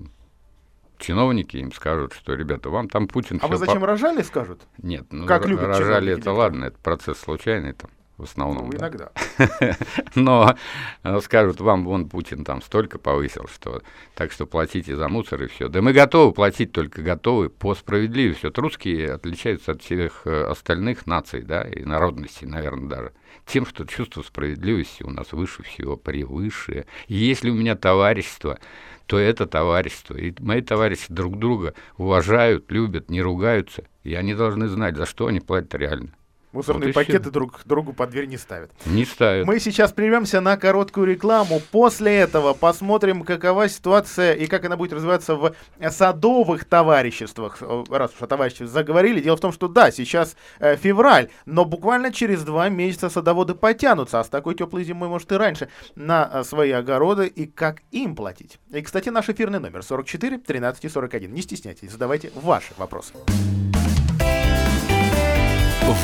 чиновники 0.98 1.58
им 1.58 1.72
скажут, 1.72 2.14
что, 2.14 2.34
ребята, 2.34 2.70
вам 2.70 2.90
там 2.90 3.08
Путин... 3.08 3.40
А 3.42 3.48
вы 3.48 3.58
зачем 3.58 3.82
по... 3.82 3.88
рожали, 3.88 4.22
скажут? 4.22 4.62
Нет, 4.82 5.06
ну, 5.12 5.26
как 5.26 5.46
любят 5.46 5.66
рожали 5.66 6.14
это 6.18 6.32
ладно, 6.32 6.66
это 6.66 6.78
процесс 6.80 7.20
случайный 7.20 7.74
там 7.74 7.90
в 8.18 8.24
основном. 8.24 8.70
Ну, 8.70 8.78
иногда. 8.78 9.12
Но 10.16 10.56
э, 11.04 11.20
скажут, 11.22 11.60
вам 11.60 11.84
вон 11.86 12.08
Путин 12.08 12.46
там 12.46 12.62
столько 12.62 12.98
повысил, 12.98 13.48
что 13.54 13.82
так 14.14 14.32
что 14.32 14.46
платите 14.46 14.96
за 14.96 15.10
мусор 15.10 15.44
и 15.44 15.48
все. 15.48 15.68
Да 15.68 15.82
мы 15.82 15.92
готовы 15.92 16.32
платить, 16.32 16.72
только 16.72 17.02
готовы 17.02 17.50
по 17.50 17.76
справедливости. 17.76 18.46
Вот 18.46 18.58
русские 18.58 19.14
отличаются 19.14 19.74
от 19.74 19.82
всех 19.82 20.22
э, 20.26 20.46
остальных 20.46 21.06
наций, 21.06 21.42
да, 21.42 21.64
и 21.64 21.84
народностей, 21.84 22.48
наверное, 22.48 22.90
даже. 22.90 23.12
Тем, 23.46 23.66
что 23.66 23.86
чувство 23.86 24.22
справедливости 24.22 25.04
у 25.04 25.10
нас 25.10 25.34
выше 25.34 25.64
всего, 25.64 25.98
превыше. 25.98 26.86
И 27.08 27.16
если 27.16 27.50
у 27.50 27.56
меня 27.56 27.76
товарищество, 27.76 28.60
то 29.08 29.20
это 29.20 29.46
товарищество. 29.46 30.16
И 30.16 30.34
мои 30.40 30.62
товарищи 30.62 31.06
друг 31.10 31.38
друга 31.38 31.74
уважают, 31.98 32.72
любят, 32.72 33.10
не 33.10 33.22
ругаются. 33.22 33.84
И 34.04 34.16
они 34.16 34.34
должны 34.34 34.68
знать, 34.68 34.96
за 34.96 35.06
что 35.06 35.28
они 35.28 35.42
платят 35.42 35.76
реально. 35.76 36.12
Мусорные 36.56 36.88
Вот 36.88 36.96
пакеты 36.96 37.30
друг 37.32 37.60
другу 37.66 37.92
под 37.92 38.12
дверь 38.12 38.28
не 38.28 38.38
ставят. 38.38 38.72
Не 38.86 39.04
ставят. 39.04 39.46
Мы 39.46 39.60
сейчас 39.60 39.92
прервемся 39.92 40.40
на 40.40 40.56
короткую 40.56 41.06
рекламу. 41.06 41.62
После 41.70 42.16
этого 42.16 42.54
посмотрим, 42.54 43.24
какова 43.24 43.68
ситуация 43.68 44.34
и 44.34 44.48
как 44.48 44.64
она 44.64 44.78
будет 44.78 44.94
развиваться 44.94 45.36
в 45.36 45.54
садовых 45.90 46.64
товариществах. 46.64 47.62
Раз 47.90 48.12
уж 48.16 48.22
о 48.22 48.28
товариществе 48.28 48.68
заговорили. 48.68 49.20
Дело 49.20 49.36
в 49.36 49.42
том, 49.42 49.52
что 49.52 49.68
да, 49.68 49.92
сейчас 49.92 50.38
э, 50.60 50.78
февраль, 50.78 51.30
но 51.46 51.66
буквально 51.66 52.14
через 52.14 52.44
два 52.44 52.70
месяца 52.70 53.10
садоводы 53.10 53.54
потянутся, 53.54 54.22
а 54.22 54.24
с 54.24 54.30
такой 54.30 54.56
теплой 54.56 54.86
зимой, 54.86 55.10
может, 55.10 55.30
и 55.34 55.36
раньше, 55.36 55.68
на 55.96 56.30
э, 56.32 56.44
свои 56.46 56.72
огороды 56.72 57.28
и 57.28 57.48
как 57.48 57.82
им 57.92 58.16
платить. 58.16 58.60
И, 58.72 58.82
кстати, 58.82 59.10
наш 59.10 59.28
эфирный 59.28 59.60
номер 59.60 59.84
44 59.84 60.38
13 60.38 60.90
41. 60.90 61.34
Не 61.34 61.42
стесняйтесь, 61.42 61.92
задавайте 61.92 62.32
ваши 62.34 62.74
вопросы. 62.78 63.14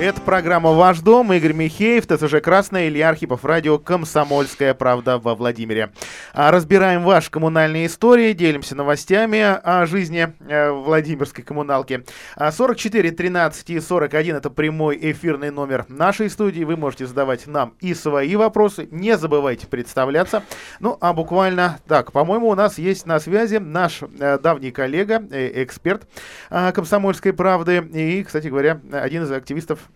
Это 0.00 0.18
программа 0.22 0.72
«Ваш 0.72 1.00
дом». 1.00 1.30
Игорь 1.30 1.52
Михеев, 1.52 2.06
ТСЖ 2.06 2.40
«Красная», 2.42 2.88
Илья 2.88 3.10
Архипов, 3.10 3.44
радио 3.44 3.76
«Комсомольская 3.76 4.72
правда» 4.72 5.18
во 5.18 5.34
Владимире. 5.34 5.90
А, 6.32 6.50
Разбираем 6.50 7.04
ваши 7.04 7.30
коммунальные 7.30 7.84
истории, 7.84 8.32
делимся 8.32 8.74
новостями 8.74 9.40
о 9.40 9.84
жизни 9.84 10.32
э, 10.48 10.70
Владимирской 10.70 11.44
коммуналки. 11.44 12.02
А, 12.34 12.50
44 12.50 13.10
13 13.10 13.68
и 13.68 13.78
41– 13.78 14.36
это 14.36 14.48
прямой 14.48 14.98
эфирный 15.12 15.50
номер 15.50 15.84
нашей 15.88 16.30
студии. 16.30 16.64
Вы 16.64 16.78
можете 16.78 17.06
задавать 17.06 17.46
нам 17.46 17.74
и 17.80 17.92
свои 17.92 18.36
вопросы. 18.36 18.88
Не 18.90 19.18
забывайте 19.18 19.66
представляться. 19.66 20.44
Ну, 20.78 20.96
а 21.02 21.12
буквально 21.12 21.78
так, 21.86 22.10
по-моему, 22.12 22.48
у 22.48 22.54
нас 22.54 22.78
есть 22.78 23.04
на 23.04 23.20
связи 23.20 23.56
наш 23.56 24.00
э, 24.18 24.38
давний 24.38 24.70
коллега, 24.70 25.22
э, 25.30 25.62
эксперт 25.62 26.08
э, 26.48 26.72
«Комсомольской 26.72 27.34
правды» 27.34 27.86
и, 27.92 28.24
кстати 28.24 28.48
говоря, 28.48 28.80
один 28.90 29.24
из 29.24 29.30
активистов 29.30 29.89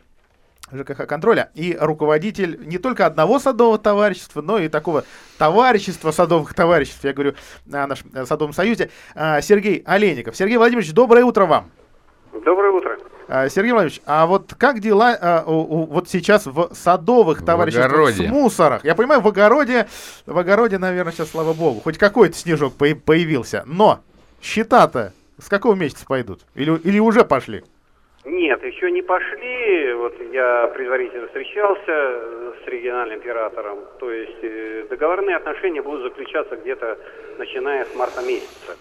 ЖКХ 0.72 1.06
контроля 1.06 1.50
и 1.54 1.76
руководитель 1.78 2.58
не 2.66 2.78
только 2.78 3.06
одного 3.06 3.38
садового 3.38 3.78
товарищества, 3.78 4.40
но 4.42 4.58
и 4.58 4.68
такого 4.68 5.04
товарищества 5.38 6.10
садовых 6.10 6.54
товариществ, 6.54 7.04
я 7.04 7.12
говорю 7.12 7.34
о 7.72 7.86
нашем 7.86 8.10
э, 8.14 8.24
садовом 8.26 8.52
союзе, 8.54 8.90
а, 9.14 9.40
Сергей 9.40 9.82
Олейников. 9.86 10.36
Сергей 10.36 10.56
Владимирович, 10.56 10.92
доброе 10.92 11.24
утро 11.24 11.46
вам. 11.46 11.70
Доброе 12.44 12.70
утро. 12.72 12.98
А, 13.28 13.48
Сергей 13.48 13.72
Владимирович, 13.72 14.02
а 14.06 14.26
вот 14.26 14.54
как 14.58 14.80
дела 14.80 15.16
а, 15.20 15.44
у- 15.46 15.52
у- 15.82 15.86
вот 15.86 16.08
сейчас 16.08 16.46
в 16.46 16.70
садовых 16.74 17.40
В 17.40 17.44
товариществах 17.44 17.86
огороде. 17.90 18.26
с 18.28 18.30
мусорах? 18.30 18.84
Я 18.84 18.94
понимаю, 18.94 19.20
в 19.20 19.28
огороде, 19.28 19.86
в 20.26 20.36
огороде, 20.38 20.78
наверное, 20.78 21.12
сейчас, 21.12 21.30
слава 21.30 21.52
богу, 21.52 21.80
хоть 21.80 21.98
какой-то 21.98 22.36
снежок 22.36 22.74
поя- 22.74 22.96
появился, 22.96 23.62
но 23.66 24.00
счета-то 24.42 25.12
с 25.42 25.48
какого 25.48 25.74
месяца 25.74 26.04
пойдут? 26.06 26.42
Или, 26.54 26.76
или 26.78 26.98
уже 26.98 27.24
пошли? 27.24 27.64
Нет, 28.24 28.64
еще 28.64 28.90
не 28.90 29.02
пошли. 29.02 29.92
Вот 29.94 30.14
я 30.32 30.66
предварительно 30.68 31.26
встречался 31.26 31.84
с 32.64 32.66
региональным 32.66 33.18
оператором. 33.18 33.80
То 34.00 34.10
есть 34.10 34.38
э, 34.42 34.86
договорные 34.88 35.36
отношения 35.36 35.82
будут 35.82 36.04
заключаться 36.04 36.56
где-то 36.56 36.98
начиная 37.38 37.84
с 37.84 37.94
марта 37.94 38.22
месяца. 38.22 38.76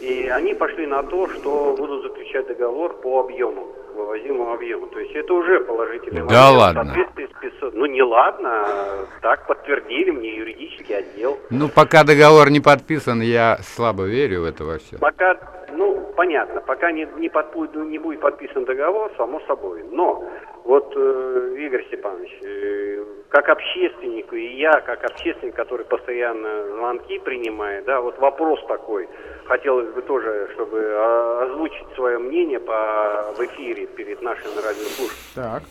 И 0.00 0.28
они 0.28 0.54
пошли 0.54 0.86
на 0.86 1.02
то, 1.02 1.26
что 1.28 1.74
будут 1.76 2.02
заключать 2.04 2.46
договор 2.48 2.94
по 3.00 3.20
объему, 3.20 3.68
вывозимому 3.94 4.52
объему. 4.52 4.86
То 4.88 4.98
есть 5.00 5.14
это 5.14 5.32
уже 5.32 5.60
положительный 5.60 6.20
Да 6.28 6.50
момент. 6.52 6.56
ладно. 6.56 6.82
В 6.82 6.86
соответствии 6.86 7.26
с 7.26 7.40
500 7.40 7.74
Ну 7.74 7.86
не 7.86 8.02
ладно, 8.02 8.48
а 8.66 9.06
так 9.22 9.46
подтвердили 9.46 10.10
мне 10.10 10.36
юридический 10.36 10.96
отдел. 10.98 11.38
Ну, 11.50 11.68
пока 11.68 12.04
договор 12.04 12.50
не 12.50 12.60
подписан, 12.60 13.20
я 13.22 13.58
слабо 13.62 14.04
верю 14.04 14.42
в 14.42 14.44
это 14.44 14.64
во 14.64 14.78
все. 14.78 14.98
Пока, 14.98 15.38
ну, 15.72 16.05
понятно, 16.16 16.60
пока 16.60 16.90
не, 16.90 17.06
не, 17.18 17.28
подпу- 17.28 17.84
не 17.84 17.98
будет 17.98 18.20
подписан 18.20 18.64
договор, 18.64 19.12
само 19.16 19.40
собой. 19.46 19.84
Но 19.92 20.24
вот, 20.64 20.92
э, 20.96 21.54
Игорь 21.58 21.84
Степанович, 21.86 22.32
э, 22.42 23.04
как 23.28 23.48
общественник, 23.48 24.32
и 24.32 24.56
я, 24.56 24.80
как 24.80 25.04
общественник, 25.04 25.54
который 25.54 25.84
постоянно 25.84 26.68
звонки 26.76 27.18
принимает, 27.18 27.84
да, 27.84 28.00
вот 28.00 28.18
вопрос 28.18 28.64
такой, 28.66 29.08
хотелось 29.44 29.92
бы 29.92 30.02
тоже, 30.02 30.48
чтобы 30.54 30.82
а, 30.82 31.44
озвучить 31.44 31.86
свое 31.94 32.18
мнение 32.18 32.58
по, 32.58 33.32
в 33.36 33.40
эфире 33.44 33.86
перед 33.86 34.22
нашими 34.22 34.56
радиослушателями. 34.56 35.34
Так. 35.34 35.62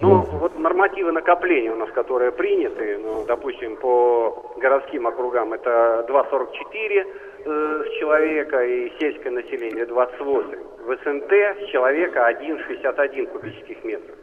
Ну, 0.00 0.20
вот 0.20 0.56
нормативы 0.58 1.10
накопления 1.10 1.72
у 1.72 1.76
нас, 1.76 1.90
которые 1.90 2.30
приняты, 2.30 2.98
ну, 2.98 3.24
допустим, 3.26 3.76
по 3.76 4.54
городским 4.56 5.06
округам 5.08 5.52
это 5.54 6.06
2,44 6.08 7.06
э, 7.44 7.84
с 7.86 7.90
человека 7.98 8.64
и 8.64 8.90
сельское 8.98 9.30
население 9.30 9.86
28. 9.86 10.58
В 10.84 10.96
СНТ 11.04 11.32
с 11.32 11.66
человека 11.70 12.28
1,61 12.40 13.26
кубических 13.26 13.84
метров. 13.84 14.16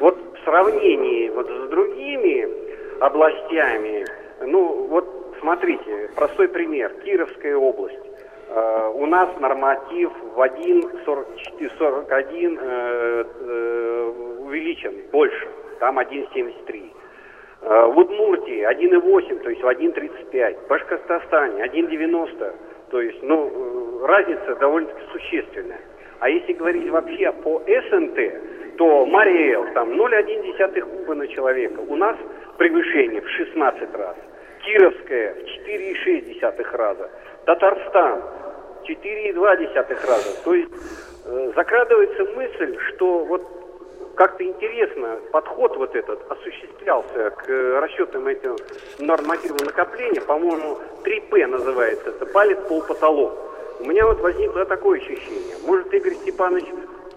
Вот 0.00 0.18
в 0.18 0.44
сравнении 0.44 1.28
вот 1.30 1.48
с 1.48 1.68
другими 1.68 2.48
областями, 3.00 4.04
ну, 4.40 4.86
вот 4.88 5.06
смотрите, 5.40 6.10
простой 6.14 6.48
пример, 6.48 6.92
Кировская 7.04 7.56
область. 7.56 7.98
Э, 8.48 8.90
У 8.94 9.06
нас 9.06 9.28
норматив 9.40 10.10
в 10.34 10.40
1,41 10.40 12.58
э, 12.60 13.24
э, 13.40 14.12
увеличен 14.40 14.92
больше, 15.10 15.48
там 15.80 15.98
1,73. 15.98 16.92
В 17.62 17.96
Удмуртии 17.96 18.68
1,8, 18.68 19.38
то 19.38 19.50
есть 19.50 19.62
в 19.62 19.66
1,35. 19.66 20.64
В 20.64 20.68
Башкортостане 20.68 21.62
1,90, 21.62 22.52
то 22.90 23.00
есть, 23.00 23.22
ну, 23.22 24.02
э, 24.02 24.06
разница 24.06 24.56
довольно-таки 24.56 25.00
существенная. 25.12 25.80
А 26.18 26.28
если 26.28 26.52
говорить 26.52 26.90
вообще 26.90 27.32
по 27.32 27.60
СНТ, 27.60 28.76
то 28.76 29.06
Мариэл 29.06 29.72
там 29.74 29.92
0,1 29.92 30.80
куба 30.80 31.14
на 31.14 31.26
человека. 31.28 31.80
У 31.80 31.96
нас 31.96 32.16
превышение 32.58 33.20
в 33.20 33.28
16 33.28 33.94
раз. 33.94 34.16
Кировская 34.64 35.34
в 35.34 35.66
4,6 35.66 36.76
раза. 36.76 37.10
Татарстан 37.44 38.22
4,2 38.88 40.06
раза. 40.06 40.44
То 40.44 40.54
есть 40.54 40.70
э, 41.26 41.52
закрадывается 41.54 42.24
мысль, 42.36 42.76
что 42.88 43.24
вот 43.24 43.61
как-то 44.14 44.44
интересно 44.44 45.18
подход 45.32 45.76
вот 45.76 45.94
этот 45.94 46.30
осуществлялся 46.30 47.30
к 47.30 47.48
э, 47.48 47.78
расчетам 47.80 48.26
этим 48.26 48.56
нормативного 48.98 49.64
накопления. 49.64 50.20
По-моему, 50.20 50.78
3П 51.04 51.46
называется. 51.46 52.10
Это 52.10 52.26
палец, 52.26 52.58
пол, 52.68 52.82
потолок. 52.82 53.32
У 53.80 53.84
меня 53.84 54.06
вот 54.06 54.20
возникло 54.20 54.64
такое 54.64 55.00
ощущение. 55.00 55.56
Может, 55.66 55.92
Игорь 55.92 56.14
Степанович, 56.14 56.66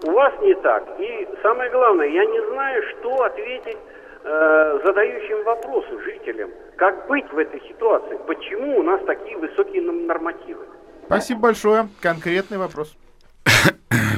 у 0.02 0.10
вас 0.10 0.32
не 0.40 0.54
так. 0.54 0.84
И 0.98 1.28
самое 1.42 1.70
главное, 1.70 2.08
я 2.08 2.24
не 2.24 2.40
знаю, 2.50 2.82
что 2.82 3.22
ответить 3.22 3.78
э, 4.24 4.80
задающим 4.84 5.44
вопросы 5.44 5.98
жителям. 6.02 6.50
Как 6.76 7.06
быть 7.06 7.30
в 7.32 7.38
этой 7.38 7.60
ситуации? 7.68 8.18
Почему 8.26 8.78
у 8.78 8.82
нас 8.82 9.00
такие 9.06 9.36
высокие 9.38 9.82
нормативы? 9.82 10.64
Спасибо 11.06 11.40
большое. 11.40 11.88
Конкретный 12.02 12.58
вопрос. 12.58 12.96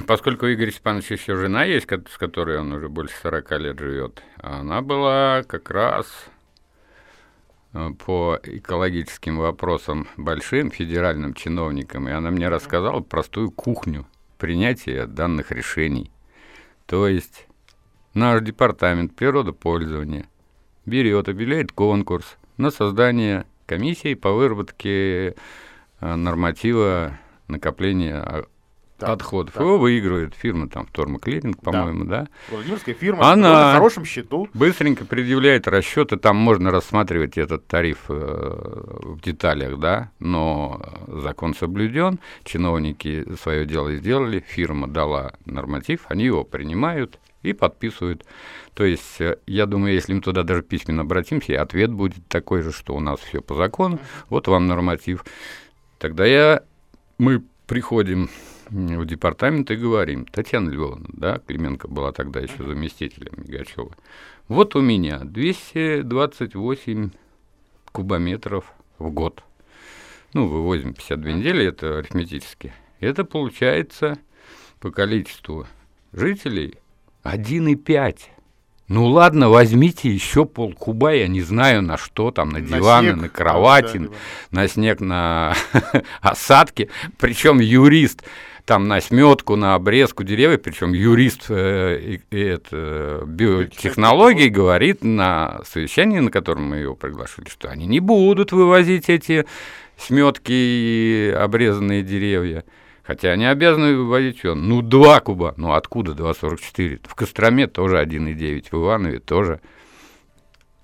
Поскольку 0.09 0.47
у 0.47 0.49
Игоря 0.49 0.71
Степановича 0.71 1.17
еще 1.17 1.37
жена 1.37 1.65
есть, 1.65 1.87
с 1.87 2.17
которой 2.17 2.59
он 2.59 2.73
уже 2.73 2.89
больше 2.89 3.15
40 3.21 3.51
лет 3.59 3.79
живет, 3.79 4.23
она 4.39 4.81
была 4.81 5.43
как 5.43 5.71
раз 5.71 6.07
э, 7.75 7.91
по 8.07 8.41
экологическим 8.43 9.37
вопросам 9.37 10.09
большим 10.17 10.71
федеральным 10.71 11.35
чиновником, 11.35 12.09
и 12.09 12.11
она 12.11 12.31
мне 12.31 12.49
рассказала 12.49 13.01
простую 13.01 13.51
кухню 13.51 14.07
принятия 14.39 15.05
данных 15.05 15.53
решений. 15.53 16.11
То 16.87 17.07
есть 17.07 17.47
наш 18.15 18.41
департамент 18.41 19.15
природопользования 19.15 20.25
берет, 20.87 21.29
объявляет 21.29 21.73
конкурс 21.73 22.39
на 22.57 22.71
создание 22.71 23.45
комиссии 23.67 24.15
по 24.15 24.33
выработке 24.33 25.35
э, 26.01 26.15
норматива 26.15 27.19
накопления 27.47 28.47
а, 29.01 29.07
Так, 29.07 29.11
отходов. 29.11 29.55
так. 29.55 29.63
Его 29.63 29.79
выигрывает 29.79 30.35
фирма 30.35 30.69
там 30.69 30.87
Втормоклиринг, 30.87 31.61
по-моему, 31.63 32.05
да. 32.05 32.27
Владимирская 32.51 32.95
фирма 32.95 33.31
Она- 33.33 33.53
на 33.69 33.73
хорошем 33.75 34.05
счету. 34.05 34.49
Быстренько 34.55 35.05
предъявляет 35.05 35.69
расчеты, 35.69 36.17
там 36.17 36.37
можно 36.37 36.71
рассматривать 36.71 37.39
этот 37.39 37.67
тариф 37.67 38.05
э, 38.09 38.13
в 38.15 39.21
деталях, 39.21 39.79
да, 39.79 40.11
но 40.19 40.81
закон 41.07 41.55
соблюден, 41.55 42.19
чиновники 42.45 43.25
свое 43.41 43.67
дело 43.67 43.95
сделали, 43.95 44.45
фирма 44.47 44.89
дала 44.89 45.33
норматив, 45.47 46.01
они 46.09 46.25
его 46.25 46.45
принимают 46.45 47.19
и 47.43 47.53
подписывают. 47.53 48.25
То 48.75 48.85
есть, 48.85 49.21
э, 49.21 49.37
я 49.47 49.67
думаю, 49.67 49.95
если 49.95 50.13
мы 50.13 50.21
туда 50.21 50.43
даже 50.43 50.63
письменно 50.63 51.03
обратимся, 51.03 51.61
ответ 51.63 51.93
будет 51.93 52.27
такой 52.29 52.63
же, 52.63 52.73
что 52.73 52.95
у 52.95 53.01
нас 53.01 53.21
все 53.21 53.41
по 53.41 53.55
закону, 53.55 53.99
вот 54.29 54.49
вам 54.49 54.67
норматив. 54.67 55.25
Тогда 55.99 56.27
я, 56.27 56.63
мы 57.19 57.43
приходим 57.67 58.29
в 58.71 59.07
департамент 59.07 59.71
и 59.71 59.77
говорим, 59.77 60.27
Татьяна 60.27 60.71
Львовна, 60.71 61.09
да, 61.13 61.39
Клименко 61.39 61.89
была 61.89 62.13
тогда 62.13 62.41
еще 62.41 62.65
заместителем 62.65 63.33
Мигачева, 63.37 63.93
вот 64.49 64.77
у 64.77 64.81
меня 64.81 65.21
228 65.21 67.11
кубометров 67.93 68.73
в 68.99 69.11
год. 69.11 69.43
ну, 70.35 70.47
вывозим 70.47 70.95
52 70.95 71.33
недели, 71.33 71.67
это 71.67 71.99
арифметически, 71.99 72.73
это 73.01 73.25
получается 73.25 74.19
по 74.81 74.91
количеству 74.91 75.67
жителей 76.13 76.79
1,5. 77.25 78.19
Ну 78.89 79.05
ладно, 79.07 79.51
возьмите 79.51 80.11
еще 80.11 80.47
полкуба, 80.47 81.13
я 81.13 81.29
не 81.29 81.43
знаю 81.43 81.83
на 81.83 81.99
что 81.99 82.31
там, 82.31 82.49
на, 82.49 82.59
на 82.59 82.67
диваны, 82.67 83.09
снег. 83.11 83.21
на 83.21 83.29
кровати, 83.29 83.99
да, 83.99 84.09
на 84.51 84.67
снег, 84.67 85.01
на 85.01 85.55
осадки. 86.23 86.89
Причем 87.19 87.61
юрист 87.61 88.25
там 88.69 88.87
на 88.87 89.01
сметку, 89.01 89.57
на 89.57 89.75
обрезку 89.75 90.25
деревьев, 90.25 90.61
причем 90.61 90.93
юрист 90.93 91.47
э, 91.49 92.19
э, 92.31 92.51
это, 92.53 93.23
биотехнологий 93.27 94.51
говорит 94.51 95.03
на 95.03 95.63
совещании, 95.65 96.19
на 96.19 96.31
котором 96.31 96.65
мы 96.65 96.77
его 96.77 96.95
приглашали, 96.95 97.49
что 97.49 97.71
они 97.71 97.87
не 97.87 98.01
будут 98.01 98.53
вывозить 98.53 99.09
эти 99.09 99.47
сметки 99.97 100.53
и 100.53 101.35
обрезанные 101.35 102.03
деревья. 102.03 102.63
Хотя 103.05 103.31
они 103.31 103.47
обязаны 103.47 103.97
выводить 103.97 104.41
что? 104.41 104.55
Ну, 104.55 104.83
2 104.83 105.21
куба. 105.21 105.55
Ну, 105.57 105.73
откуда 105.73 106.13
2,44? 106.13 107.01
В 107.09 107.15
Костроме 107.15 107.69
тоже 107.69 107.97
1,9, 108.03 108.67
в 108.71 108.75
Иванове 108.75 109.19
тоже. 109.21 109.63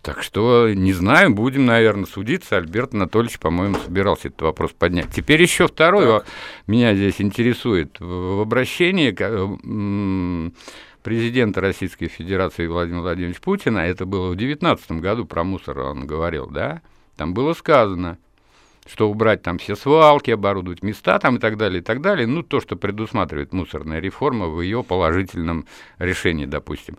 Так 0.05 0.23
что, 0.23 0.69
не 0.69 0.93
знаю, 0.93 1.35
будем, 1.35 1.65
наверное, 1.65 2.05
судиться. 2.05 2.59
Альберт 2.59 2.93
Анатольевич, 2.93 3.39
по-моему, 3.39 3.77
собирался 3.77 4.29
этот 4.29 4.43
вопрос 4.43 4.73
поднять. 4.73 5.09
Теперь 5.11 5.41
еще 5.41 5.67
второй 5.67 6.05
так. 6.05 6.27
меня 6.67 6.95
здесь 6.95 7.23
интересует. 7.23 7.99
В 7.99 8.43
обращении 8.43 9.11
президента 11.03 11.63
Российской 11.63 12.09
Федерации 12.09 12.67
Владимира 12.67 13.01
Владимировича 13.01 13.41
Путина, 13.43 13.79
это 13.79 14.05
было 14.05 14.27
в 14.29 14.37
2019 14.37 14.93
году, 15.01 15.25
про 15.25 15.43
мусор 15.43 15.79
он 15.79 16.07
говорил, 16.07 16.49
да, 16.49 16.83
там 17.17 17.33
было 17.33 17.55
сказано, 17.55 18.19
что 18.87 19.09
убрать 19.09 19.41
там 19.41 19.57
все 19.57 19.75
свалки, 19.75 20.31
оборудовать 20.31 20.83
места 20.83 21.19
там 21.19 21.37
и 21.37 21.39
так 21.39 21.57
далее, 21.57 21.81
и 21.81 21.83
так 21.83 22.03
далее. 22.03 22.27
Ну, 22.27 22.43
то, 22.43 22.61
что 22.61 22.77
предусматривает 22.77 23.55
мусорная 23.55 24.01
реформа 24.01 24.49
в 24.49 24.61
ее 24.61 24.85
положительном 24.85 25.65
решении, 25.99 26.45
допустим. 26.45 26.99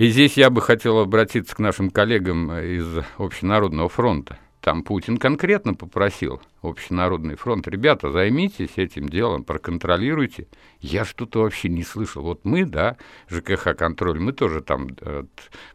И 0.00 0.08
здесь 0.08 0.38
я 0.38 0.48
бы 0.48 0.62
хотел 0.62 0.98
обратиться 0.98 1.54
к 1.54 1.58
нашим 1.58 1.90
коллегам 1.90 2.50
из 2.54 3.04
Общенародного 3.18 3.90
фронта. 3.90 4.38
Там 4.62 4.82
Путин 4.82 5.18
конкретно 5.18 5.74
попросил 5.74 6.40
Общенародный 6.62 7.34
фронт, 7.34 7.68
ребята, 7.68 8.10
займитесь 8.10 8.70
этим 8.76 9.10
делом, 9.10 9.44
проконтролируйте. 9.44 10.48
Я 10.80 11.04
что-то 11.04 11.42
вообще 11.42 11.68
не 11.68 11.82
слышал. 11.82 12.22
Вот 12.22 12.46
мы, 12.46 12.64
да, 12.64 12.96
ЖКХ-контроль, 13.28 14.18
мы 14.18 14.32
тоже 14.32 14.62
там 14.62 14.88
э, 15.02 15.24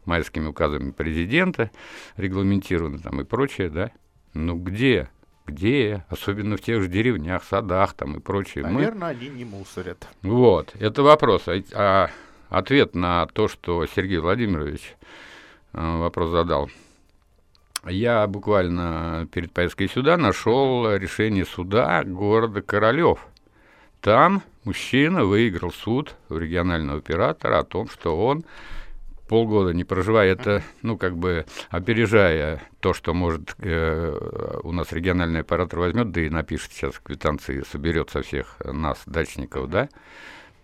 майскими 0.06 0.48
указами 0.48 0.90
президента 0.90 1.70
регламентированы 2.18 2.98
там 2.98 3.22
и 3.22 3.26
прочее, 3.26 3.70
да. 3.70 3.92
Ну 4.34 4.56
где? 4.56 5.08
Где? 5.46 6.04
Особенно 6.10 6.58
в 6.58 6.62
тех 6.62 6.82
же 6.82 6.88
деревнях, 6.88 7.44
садах 7.44 7.94
там 7.94 8.18
и 8.18 8.20
прочее. 8.20 8.64
Наверное, 8.64 9.14
Мы... 9.14 9.20
они 9.20 9.30
не 9.30 9.46
мусорят. 9.46 10.08
Вот, 10.24 10.74
это 10.80 11.04
вопрос. 11.04 11.44
А, 11.48 11.62
а 11.76 12.10
ответ 12.50 12.96
на 12.96 13.26
то, 13.28 13.48
что 13.48 13.86
Сергей 13.86 14.18
Владимирович 14.18 14.96
а, 15.74 16.00
вопрос 16.00 16.32
задал. 16.32 16.70
Я 17.88 18.26
буквально 18.26 19.28
перед 19.32 19.52
поездкой 19.52 19.90
сюда 19.90 20.18
нашел 20.18 20.96
решение 20.96 21.46
суда 21.46 22.04
города 22.04 22.62
Королев. 22.62 23.20
Там 24.02 24.42
мужчина 24.64 25.26
выиграл 25.26 25.72
суд 25.72 26.16
у 26.30 26.38
регионального 26.38 26.98
оператора 26.98 27.60
о 27.60 27.64
том, 27.64 27.88
что 27.90 28.18
он 28.18 28.44
полгода 29.28 29.74
не 29.74 29.84
проживая, 29.84 30.32
это, 30.32 30.64
ну, 30.82 30.98
как 30.98 31.18
бы 31.18 31.46
опережая 31.70 32.62
то, 32.80 32.94
что, 32.94 33.14
может, 33.14 33.56
э, 33.60 34.60
у 34.64 34.72
нас 34.72 34.92
региональный 34.92 35.42
оператор 35.42 35.80
возьмет, 35.80 36.12
да 36.12 36.22
и 36.22 36.30
напишет 36.30 36.72
сейчас 36.72 37.00
квитанции, 37.04 37.64
соберет 37.70 38.12
со 38.12 38.22
всех 38.22 38.58
нас, 38.64 39.02
дачников, 39.06 39.70
да, 39.70 39.90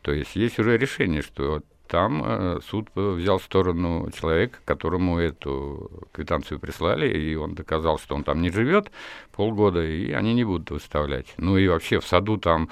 то 0.01 0.11
есть 0.11 0.35
есть 0.35 0.59
уже 0.59 0.77
решение, 0.77 1.21
что 1.21 1.61
там 1.91 2.23
э, 2.25 2.59
суд 2.65 2.87
взял 2.95 3.37
сторону 3.41 4.09
человека, 4.17 4.59
которому 4.63 5.19
эту 5.19 5.91
квитанцию 6.13 6.57
прислали, 6.57 7.11
и 7.11 7.35
он 7.35 7.53
доказал, 7.53 7.99
что 7.99 8.15
он 8.15 8.23
там 8.23 8.41
не 8.41 8.49
живет 8.49 8.89
полгода, 9.33 9.85
и 9.85 10.11
они 10.13 10.33
не 10.33 10.45
будут 10.45 10.71
выставлять. 10.71 11.33
Ну 11.37 11.57
и 11.57 11.67
вообще 11.67 11.99
в 11.99 12.07
саду 12.07 12.37
там 12.37 12.69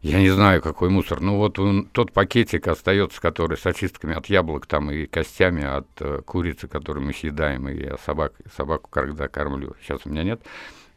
я 0.00 0.20
не 0.20 0.30
знаю, 0.30 0.62
какой 0.62 0.90
мусор. 0.90 1.20
Ну 1.20 1.38
вот 1.38 1.58
он, 1.58 1.86
тот 1.86 2.12
пакетик 2.12 2.68
остается, 2.68 3.20
который 3.20 3.56
с 3.56 3.66
очистками 3.66 4.14
от 4.14 4.26
яблок 4.26 4.66
там 4.66 4.92
и 4.92 5.06
костями 5.06 5.64
от 5.64 5.88
э, 5.98 6.22
курицы, 6.24 6.68
которую 6.68 7.04
мы 7.04 7.12
съедаем, 7.12 7.68
и 7.68 7.82
я 7.82 7.98
собак, 7.98 8.32
собаку 8.56 8.88
когда 8.90 9.26
кормлю. 9.26 9.74
Сейчас 9.82 10.02
у 10.04 10.08
меня 10.08 10.22
нет. 10.22 10.40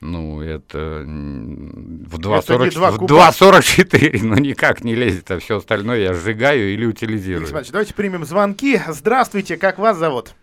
Ну, 0.05 0.41
это 0.41 1.03
в 1.05 2.19
2,44, 2.19 4.19
но 4.23 4.35
никак 4.35 4.83
не 4.83 4.93
лезет, 4.93 5.31
а 5.31 5.39
все 5.39 5.57
остальное 5.57 5.99
я 5.99 6.13
сжигаю 6.13 6.73
или 6.73 6.85
утилизирую. 6.85 7.47
Смотрите, 7.47 7.71
давайте 7.71 7.95
примем 7.95 8.23
звонки. 8.23 8.79
Здравствуйте, 8.87 9.57
как 9.57 9.79
вас 9.79 9.97
зовут? 9.97 10.35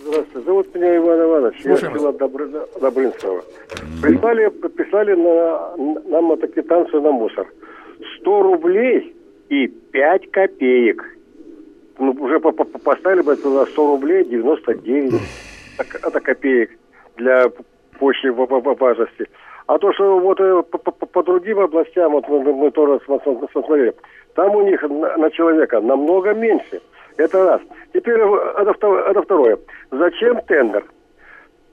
Здравствуйте, 0.00 0.46
зовут 0.46 0.72
меня 0.74 0.96
Иван 0.96 1.20
Иванович, 1.20 1.62
Слушаем 1.62 1.94
я 1.94 1.98
села 1.98 2.12
Добры, 2.12 2.48
Добрынского. 2.80 3.40
Mm. 3.40 4.02
Прислали, 4.02 4.48
прислали 4.48 5.14
на, 5.14 5.76
нам 6.08 6.32
эту 6.32 6.46
квитанцию 6.48 7.02
на 7.02 7.10
мусор. 7.10 7.48
100 8.20 8.42
рублей 8.42 9.16
и 9.48 9.66
5 9.66 10.30
копеек. 10.30 11.04
Ну, 11.98 12.12
уже 12.12 12.38
поставили 12.38 13.22
бы 13.22 13.34
туда 13.34 13.66
100 13.66 13.90
рублей 13.90 14.24
99 14.24 15.14
это 15.78 16.20
копеек 16.20 16.70
для 17.16 17.50
почты 17.98 18.32
важности. 18.32 19.26
А 19.66 19.78
то, 19.78 19.92
что 19.92 20.18
вот 20.18 20.40
э, 20.40 20.62
по, 20.62 20.78
по, 20.78 20.90
по 20.92 21.22
другим 21.22 21.60
областям, 21.60 22.12
вот 22.12 22.26
мы, 22.28 22.40
мы 22.40 22.70
тоже 22.70 23.00
смотрели, 23.52 23.94
там 24.34 24.56
у 24.56 24.62
них 24.62 24.82
на, 24.82 25.16
на 25.16 25.30
человека 25.30 25.80
намного 25.80 26.32
меньше. 26.32 26.80
Это 27.18 27.44
раз. 27.44 27.60
Теперь 27.92 28.18
это, 28.18 28.86
это 29.10 29.22
второе. 29.22 29.58
Зачем 29.90 30.40
тендер? 30.46 30.84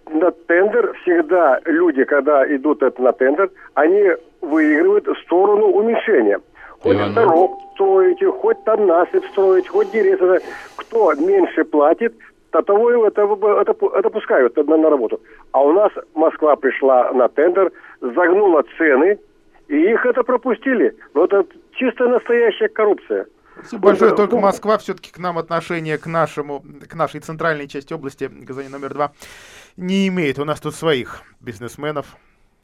На 0.09 0.31
тендер 0.31 0.93
всегда 1.01 1.61
люди, 1.65 2.03
когда 2.03 2.45
идут 2.53 2.83
это 2.83 3.01
на 3.01 3.13
тендер, 3.13 3.49
они 3.75 4.11
выигрывают 4.41 5.07
в 5.07 5.15
сторону 5.19 5.67
уменьшения. 5.67 6.39
Хоть 6.81 6.97
Иван, 6.97 7.13
дорог 7.13 7.59
строите, 7.73 8.29
хоть 8.31 8.63
там 8.63 8.85
насыпь 8.85 9.25
строить, 9.31 9.67
хоть 9.67 9.91
деревья. 9.91 10.41
Кто 10.75 11.13
меньше 11.13 11.63
платит, 11.63 12.13
то 12.61 12.73
того 12.73 13.05
это, 13.05 13.21
это, 13.21 13.75
это 13.97 14.09
пускают 14.09 14.55
на, 14.57 14.77
на 14.77 14.89
работу. 14.89 15.21
А 15.51 15.61
у 15.61 15.71
нас 15.73 15.91
Москва 16.13 16.55
пришла 16.55 17.11
на 17.11 17.27
тендер, 17.27 17.71
загнула 18.01 18.63
цены, 18.77 19.19
и 19.67 19.75
их 19.75 20.05
это 20.05 20.23
пропустили. 20.23 20.95
Но 21.13 21.25
это 21.25 21.45
чисто 21.73 22.07
настоящая 22.07 22.69
коррупция. 22.69 23.25
Спасибо 23.57 23.83
большое. 23.83 24.11
Ну, 24.11 24.17
Только 24.17 24.37
Москва 24.37 24.77
все-таки 24.77 25.11
к 25.11 25.17
нам 25.17 25.37
отношение 25.37 25.97
к 25.97 26.07
нашему, 26.07 26.63
к 26.89 26.93
нашей 26.93 27.21
центральной 27.21 27.67
части 27.67 27.93
области, 27.93 28.29
Казани 28.45 28.69
номер 28.69 28.93
два, 28.93 29.11
не 29.77 30.07
имеет. 30.07 30.39
У 30.39 30.45
нас 30.45 30.59
тут 30.59 30.75
своих 30.75 31.21
бизнесменов, 31.39 32.17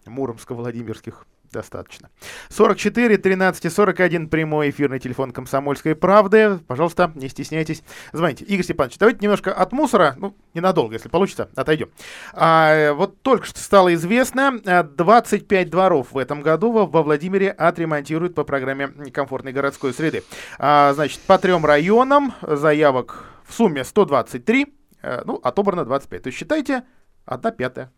муромско-владимирских 0.06 1.25
достаточно. 1.51 2.09
44 2.49 3.17
13 3.17 3.65
и 3.65 3.69
41 3.69 4.29
прямой 4.29 4.69
эфирный 4.69 4.99
телефон 4.99 5.31
Комсомольской 5.31 5.95
правды. 5.95 6.59
Пожалуйста, 6.67 7.11
не 7.15 7.29
стесняйтесь. 7.29 7.83
Звоните. 8.13 8.45
Игорь 8.45 8.63
Степанович, 8.63 8.97
давайте 8.97 9.19
немножко 9.21 9.53
от 9.53 9.71
мусора, 9.71 10.15
ну, 10.17 10.35
ненадолго, 10.53 10.93
если 10.93 11.09
получится, 11.09 11.49
отойдем. 11.55 11.89
А, 12.33 12.93
вот 12.93 13.21
только 13.21 13.45
что 13.45 13.59
стало 13.59 13.93
известно, 13.93 14.59
25 14.83 15.69
дворов 15.69 16.11
в 16.11 16.17
этом 16.17 16.41
году 16.41 16.71
во, 16.71 16.85
во 16.85 17.03
Владимире 17.03 17.51
отремонтируют 17.51 18.35
по 18.35 18.43
программе 18.43 18.87
комфортной 18.87 19.53
городской 19.53 19.93
среды. 19.93 20.23
А, 20.57 20.93
значит, 20.93 21.19
по 21.21 21.37
трем 21.37 21.65
районам 21.65 22.33
заявок 22.41 23.25
в 23.45 23.53
сумме 23.53 23.83
123, 23.83 24.73
э, 25.01 25.21
ну, 25.25 25.39
отобрано 25.43 25.85
25. 25.85 26.23
То 26.23 26.27
есть 26.27 26.37
считайте, 26.37 26.83
одна 27.25 27.51
пятая. 27.51 27.91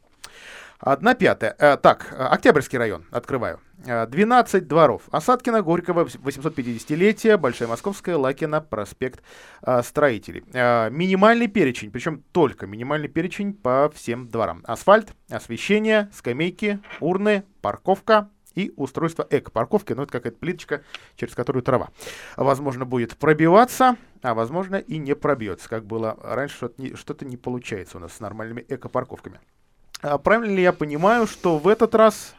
Одна 0.85 1.13
пятая. 1.13 1.55
Э, 1.59 1.77
так, 1.77 2.13
Октябрьский 2.17 2.77
район 2.77 3.05
открываю. 3.09 3.61
12 3.85 4.53
э, 4.53 4.65
дворов. 4.65 5.03
Осадкина, 5.11 5.61
Горького, 5.61 6.03
850-летие, 6.03 7.37
Большая 7.37 7.69
Московская, 7.69 8.17
Лакина, 8.17 8.59
проспект 8.59 9.23
э, 9.61 9.81
Строителей. 9.81 10.43
Минимальный 10.91 11.47
перечень, 11.47 11.89
причем 11.89 12.21
только 12.33 12.67
минимальный 12.67 13.07
перечень 13.07 13.53
по 13.53 13.89
всем 13.95 14.27
дворам. 14.27 14.61
Асфальт, 14.65 15.13
освещение, 15.29 16.09
скамейки, 16.13 16.81
урны, 16.99 17.43
парковка, 17.61 18.29
и 18.53 18.71
устройство 18.75 19.25
эко-парковки, 19.31 19.93
ну 19.93 20.03
это 20.03 20.11
какая-то 20.11 20.37
плиточка, 20.37 20.83
через 21.15 21.33
которую 21.33 21.63
трава, 21.63 21.89
возможно, 22.37 22.85
будет 22.85 23.17
пробиваться, 23.17 23.97
а 24.21 24.35
возможно 24.35 24.75
и 24.75 24.99
не 24.99 25.15
пробьется, 25.15 25.67
как 25.67 25.85
было 25.85 26.19
раньше, 26.21 26.55
что-то 26.57 26.81
не, 26.83 26.93
что 26.93 27.15
не 27.25 27.35
получается 27.35 27.97
у 27.97 27.99
нас 27.99 28.13
с 28.13 28.19
нормальными 28.19 28.63
эко-парковками. 28.69 29.39
А 30.03 30.17
правильно 30.17 30.53
ли 30.53 30.61
я 30.61 30.73
понимаю, 30.73 31.25
что 31.27 31.57
в 31.57 31.65
этот 31.65 31.95
раз 31.95 32.35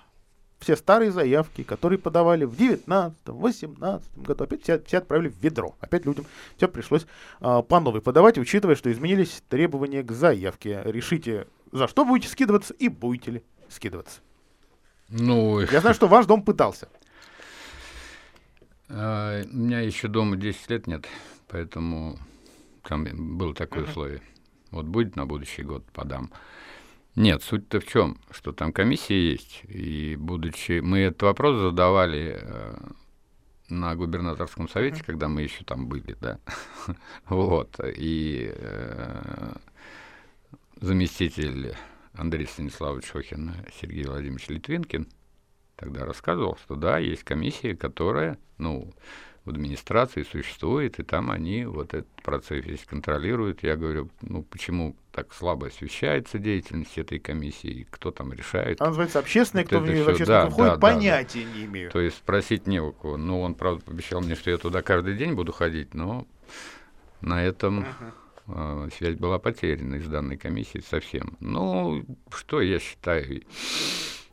все 0.61 0.77
старые 0.77 1.11
заявки, 1.11 1.63
которые 1.63 1.99
подавали 1.99 2.45
в 2.45 2.55
19 2.57 3.19
18 3.27 4.19
году, 4.19 4.45
опять 4.45 4.63
все, 4.63 4.83
все 4.83 4.99
отправили 4.99 5.29
в 5.29 5.39
ведро. 5.43 5.75
Опять 5.81 6.05
людям 6.05 6.27
все 6.59 6.69
пришлось 6.69 7.07
а, 7.41 7.63
по 7.63 7.81
новой 7.81 8.03
подавать, 8.03 8.37
учитывая, 8.37 8.77
что 8.77 8.93
изменились 8.93 9.43
требования 9.49 10.03
к 10.03 10.13
заявке. 10.13 10.83
Решите, 10.85 11.47
за 11.73 11.89
что 11.89 12.05
будете 12.05 12.29
скидываться 12.29 12.75
и 12.75 12.89
будете 12.89 13.31
ли 13.31 13.45
скидываться. 13.71 14.21
Ну, 15.09 15.61
Я 15.61 15.81
знаю, 15.81 15.95
что 15.95 16.07
ваш 16.07 16.27
дом 16.27 16.43
пытался. 16.43 16.89
А, 18.91 19.43
у 19.43 19.57
меня 19.57 19.81
еще 19.81 20.09
дома 20.09 20.37
10 20.37 20.69
лет 20.69 20.87
нет, 20.87 21.07
поэтому 21.49 22.19
там 22.83 23.39
было 23.39 23.55
такое 23.55 23.85
условие. 23.85 24.21
Вот 24.71 24.85
будет 24.85 25.17
на 25.17 25.25
будущий 25.25 25.63
год, 25.63 25.83
подам. 25.93 26.31
Нет, 27.17 27.43
суть-то 27.45 27.81
в 27.81 27.87
чем, 27.87 28.19
что 28.31 28.53
там 28.53 28.73
комиссия 28.73 29.33
есть, 29.33 29.63
и 29.69 30.17
будучи... 30.19 30.81
Мы 30.81 30.99
этот 31.01 31.23
вопрос 31.23 31.61
задавали 31.61 32.39
э, 32.41 32.77
на 33.69 33.95
губернаторском 33.95 34.69
совете, 34.69 35.01
mm-hmm. 35.01 35.07
когда 35.07 35.29
мы 35.29 35.43
еще 35.43 35.63
там 35.65 35.87
были, 35.87 36.17
да. 36.21 36.41
вот, 37.29 37.79
и 37.97 38.53
э, 38.53 39.53
заместитель 40.81 41.77
Андрей 42.15 42.47
Станиславович 42.47 43.07
Шохин 43.07 43.53
Сергей 43.81 44.07
Владимирович 44.07 44.49
Литвинкин 44.49 45.09
тогда 45.77 46.05
рассказывал, 46.05 46.57
что 46.57 46.75
да, 46.75 46.99
есть 46.99 47.23
комиссия, 47.23 47.77
которая, 47.77 48.39
ну, 48.59 48.93
в 49.45 49.51
администрации 49.51 50.23
существует, 50.23 50.99
и 50.99 51.03
там 51.03 51.31
они 51.31 51.67
вот 51.67 51.93
этот 51.93 52.09
процесс 52.23 52.65
весь 52.65 52.85
контролируют. 52.85 53.63
Я 53.63 53.77
говорю, 53.77 54.11
ну 54.23 54.43
почему 54.43 54.97
так 55.13 55.33
слабо 55.35 55.67
освещается 55.67 56.39
деятельность 56.39 56.97
этой 56.97 57.19
комиссии, 57.19 57.87
кто 57.91 58.11
там 58.11 58.33
решает. 58.33 58.81
Она 58.81 58.89
называется 58.89 59.19
общественная, 59.19 59.65
вот 59.65 59.69
кто 59.69 59.81
в 59.81 59.87
нее 59.87 60.03
общественно 60.03 60.45
да, 60.45 60.51
входит, 60.51 60.73
да, 60.73 60.79
понятия 60.79 61.45
да. 61.45 61.59
не 61.59 61.65
имею. 61.67 61.91
То 61.91 62.01
есть 62.01 62.17
спросить 62.17 62.67
не 62.67 62.81
у 62.81 62.93
кого. 62.93 63.17
Ну, 63.17 63.41
он, 63.43 63.55
правда, 63.55 63.83
обещал 63.87 64.23
мне, 64.23 64.35
что 64.35 64.51
я 64.51 64.57
туда 64.57 64.83
каждый 64.83 65.17
день 65.17 65.35
буду 65.35 65.53
ходить, 65.53 65.95
но 65.95 66.27
на 67.21 67.45
этом 67.45 67.87
uh-huh. 68.47 68.93
связь 68.97 69.17
была 69.17 69.39
потеряна 69.39 69.97
из 69.97 70.09
данной 70.09 70.39
комиссии 70.39 70.83
совсем. 70.89 71.37
Ну, 71.41 72.05
что 72.31 72.61
я 72.61 72.79
считаю... 72.79 73.43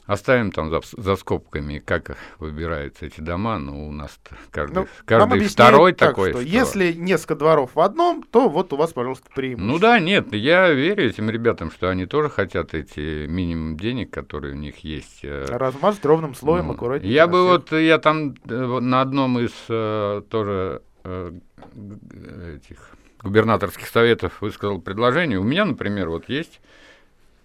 Оставим 0.05 0.51
там 0.51 0.69
за, 0.69 0.81
за 0.97 1.15
скобками, 1.15 1.79
как 1.79 2.17
выбираются 2.39 3.05
эти 3.05 3.21
дома, 3.21 3.59
но 3.59 3.71
ну, 3.71 3.89
у 3.89 3.91
нас 3.91 4.19
каждый, 4.49 4.79
ну, 4.79 4.87
каждый 5.05 5.47
второй 5.47 5.93
так, 5.93 6.09
такой. 6.09 6.31
Что, 6.31 6.41
что 6.41 6.49
если 6.49 6.91
несколько 6.93 7.35
дворов 7.35 7.71
в 7.75 7.79
одном, 7.79 8.23
то 8.23 8.49
вот 8.49 8.73
у 8.73 8.77
вас, 8.77 8.93
пожалуйста, 8.93 9.29
преимущество. 9.33 9.71
Ну 9.71 9.79
да, 9.79 9.99
нет, 9.99 10.33
я 10.33 10.71
верю 10.71 11.07
этим 11.07 11.29
ребятам, 11.29 11.71
что 11.71 11.89
они 11.89 12.07
тоже 12.07 12.29
хотят 12.29 12.73
эти 12.73 13.27
минимум 13.27 13.77
денег, 13.77 14.11
которые 14.11 14.55
у 14.55 14.57
них 14.57 14.79
есть. 14.79 15.19
Э, 15.23 15.45
Размазать 15.45 16.03
ровным 16.03 16.33
слоем, 16.33 16.67
ну, 16.67 16.73
аккуратнее. 16.73 17.13
Я 17.13 17.27
бы 17.27 17.47
вот, 17.47 17.71
я 17.71 17.99
там 17.99 18.35
э, 18.49 18.79
на 18.79 19.01
одном 19.01 19.39
из 19.39 19.53
э, 19.69 20.23
тоже 20.29 20.81
этих 21.03 22.91
губернаторских 23.23 23.87
советов 23.87 24.41
высказал 24.41 24.81
предложение. 24.81 25.39
У 25.39 25.43
меня, 25.43 25.65
например, 25.65 26.09
вот 26.09 26.27
есть 26.27 26.59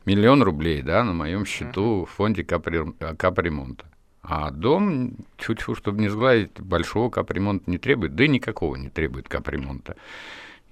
миллион 0.07 0.43
рублей, 0.43 0.83
да, 0.83 1.05
на 1.05 1.13
моем 1.13 1.45
счету 1.45 2.07
в 2.07 2.11
фонде 2.11 2.45
капремонта. 2.45 3.87
А 4.23 4.51
дом, 4.51 5.17
чуть-чуть, 5.37 5.77
чтобы 5.77 6.01
не 6.01 6.09
сгладить, 6.09 6.59
большого 6.59 7.11
капремонта 7.11 7.71
не 7.71 7.79
требует, 7.79 8.15
да 8.17 8.25
и 8.25 8.29
никакого 8.29 8.75
не 8.77 8.89
требует 8.89 9.29
капремонта. 9.29 9.97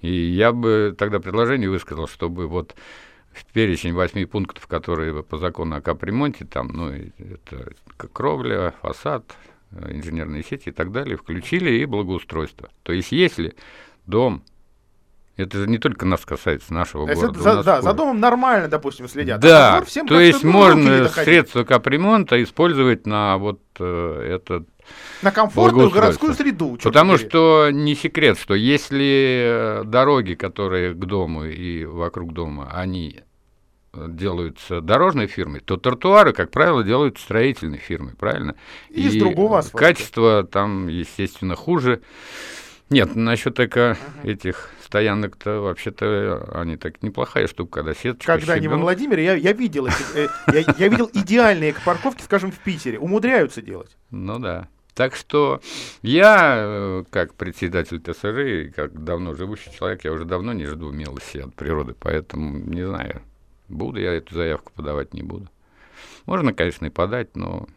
И 0.01 0.11
я 0.11 0.51
бы 0.51 0.93
тогда 0.97 1.19
предложение 1.19 1.69
высказал, 1.69 2.07
чтобы 2.07 2.47
вот 2.47 2.75
в 3.31 3.45
перечень 3.53 3.93
восьми 3.93 4.25
пунктов, 4.25 4.67
которые 4.67 5.23
по 5.23 5.37
закону 5.37 5.77
о 5.77 5.81
капремонте, 5.81 6.45
там, 6.45 6.67
ну, 6.67 6.89
это 6.89 7.73
кровля, 8.11 8.73
фасад, 8.81 9.37
инженерные 9.71 10.43
сети 10.43 10.69
и 10.69 10.71
так 10.71 10.91
далее, 10.91 11.17
включили 11.17 11.71
и 11.71 11.85
благоустройство. 11.85 12.69
То 12.83 12.93
есть 12.93 13.11
если 13.11 13.55
дом 14.05 14.43
это 15.37 15.57
же 15.57 15.67
не 15.67 15.77
только 15.77 16.05
нас 16.05 16.25
касается, 16.25 16.73
нашего 16.73 17.07
Если 17.07 17.21
города. 17.21 17.39
За, 17.41 17.63
да, 17.63 17.81
за 17.81 17.93
домом 17.93 18.19
нормально, 18.19 18.67
допустим, 18.67 19.07
следят. 19.07 19.41
Да, 19.41 19.77
а 19.77 19.85
всем 19.85 20.07
то 20.07 20.19
есть 20.19 20.43
можно 20.43 21.07
средства 21.09 21.63
капремонта 21.63 22.41
использовать 22.41 23.05
на 23.05 23.37
вот 23.37 23.61
э, 23.79 24.35
этот 24.35 24.67
на 25.21 25.31
комфортную 25.31 25.89
городскую 25.89 26.33
среду. 26.33 26.77
Потому 26.81 27.17
что 27.17 27.69
не 27.71 27.95
секрет, 27.95 28.37
что 28.39 28.55
если 28.55 29.81
дороги, 29.85 30.35
которые 30.35 30.93
к 30.93 30.99
дому 30.99 31.45
и 31.45 31.85
вокруг 31.85 32.33
дома, 32.33 32.71
они 32.73 33.21
делаются 33.93 34.81
дорожной 34.81 35.27
фирмой, 35.27 35.61
то 35.61 35.77
тротуары, 35.77 36.33
как 36.33 36.51
правило, 36.51 36.83
делают 36.83 37.17
строительной 37.17 37.77
фирмой, 37.77 38.13
правильно? 38.13 38.55
И, 38.89 39.01
и 39.01 39.07
из 39.07 39.15
другого 39.15 39.59
асфальта. 39.59 39.77
Качество 39.77 40.43
там, 40.43 40.87
естественно, 40.87 41.55
хуже. 41.55 42.01
Нет, 42.89 43.15
насчет 43.15 43.59
эко 43.59 43.97
uh-huh. 44.23 44.31
этих 44.31 44.69
стоянок-то 44.95 45.59
вообще-то 45.59 46.49
они 46.53 46.77
так 46.77 47.03
неплохая 47.03 47.47
штука, 47.47 47.81
когда 47.81 47.93
сеточка. 47.93 48.37
Когда 48.37 48.57
не 48.57 48.69
во 48.69 48.77
Владимире, 48.77 49.25
я, 49.25 49.33
я 49.33 49.51
видел 49.51 49.87
эти, 49.87 50.15
э, 50.15 50.27
я, 50.53 50.73
я 50.77 50.87
видел 50.87 51.09
идеальные 51.13 51.75
парковки, 51.83 52.21
скажем, 52.21 52.49
в 52.53 52.59
Питере. 52.59 52.97
Умудряются 52.97 53.61
делать. 53.61 53.97
Ну 54.11 54.39
да. 54.39 54.69
Так 54.93 55.17
что 55.17 55.59
я, 56.01 56.55
э, 56.57 57.03
как 57.09 57.33
председатель 57.33 57.99
ТСЖ, 57.99 58.73
как 58.73 59.03
давно 59.03 59.33
живущий 59.33 59.69
человек, 59.77 60.05
я 60.05 60.13
уже 60.13 60.23
давно 60.23 60.53
не 60.53 60.65
жду 60.65 60.91
милости 60.91 61.39
от 61.39 61.53
природы, 61.53 61.93
поэтому 61.99 62.57
не 62.57 62.87
знаю, 62.87 63.21
буду 63.67 63.99
я 63.99 64.13
эту 64.13 64.33
заявку 64.33 64.71
подавать, 64.73 65.13
не 65.13 65.23
буду. 65.23 65.49
Можно, 66.25 66.53
конечно, 66.53 66.85
и 66.85 66.89
подать, 66.89 67.35
но 67.35 67.67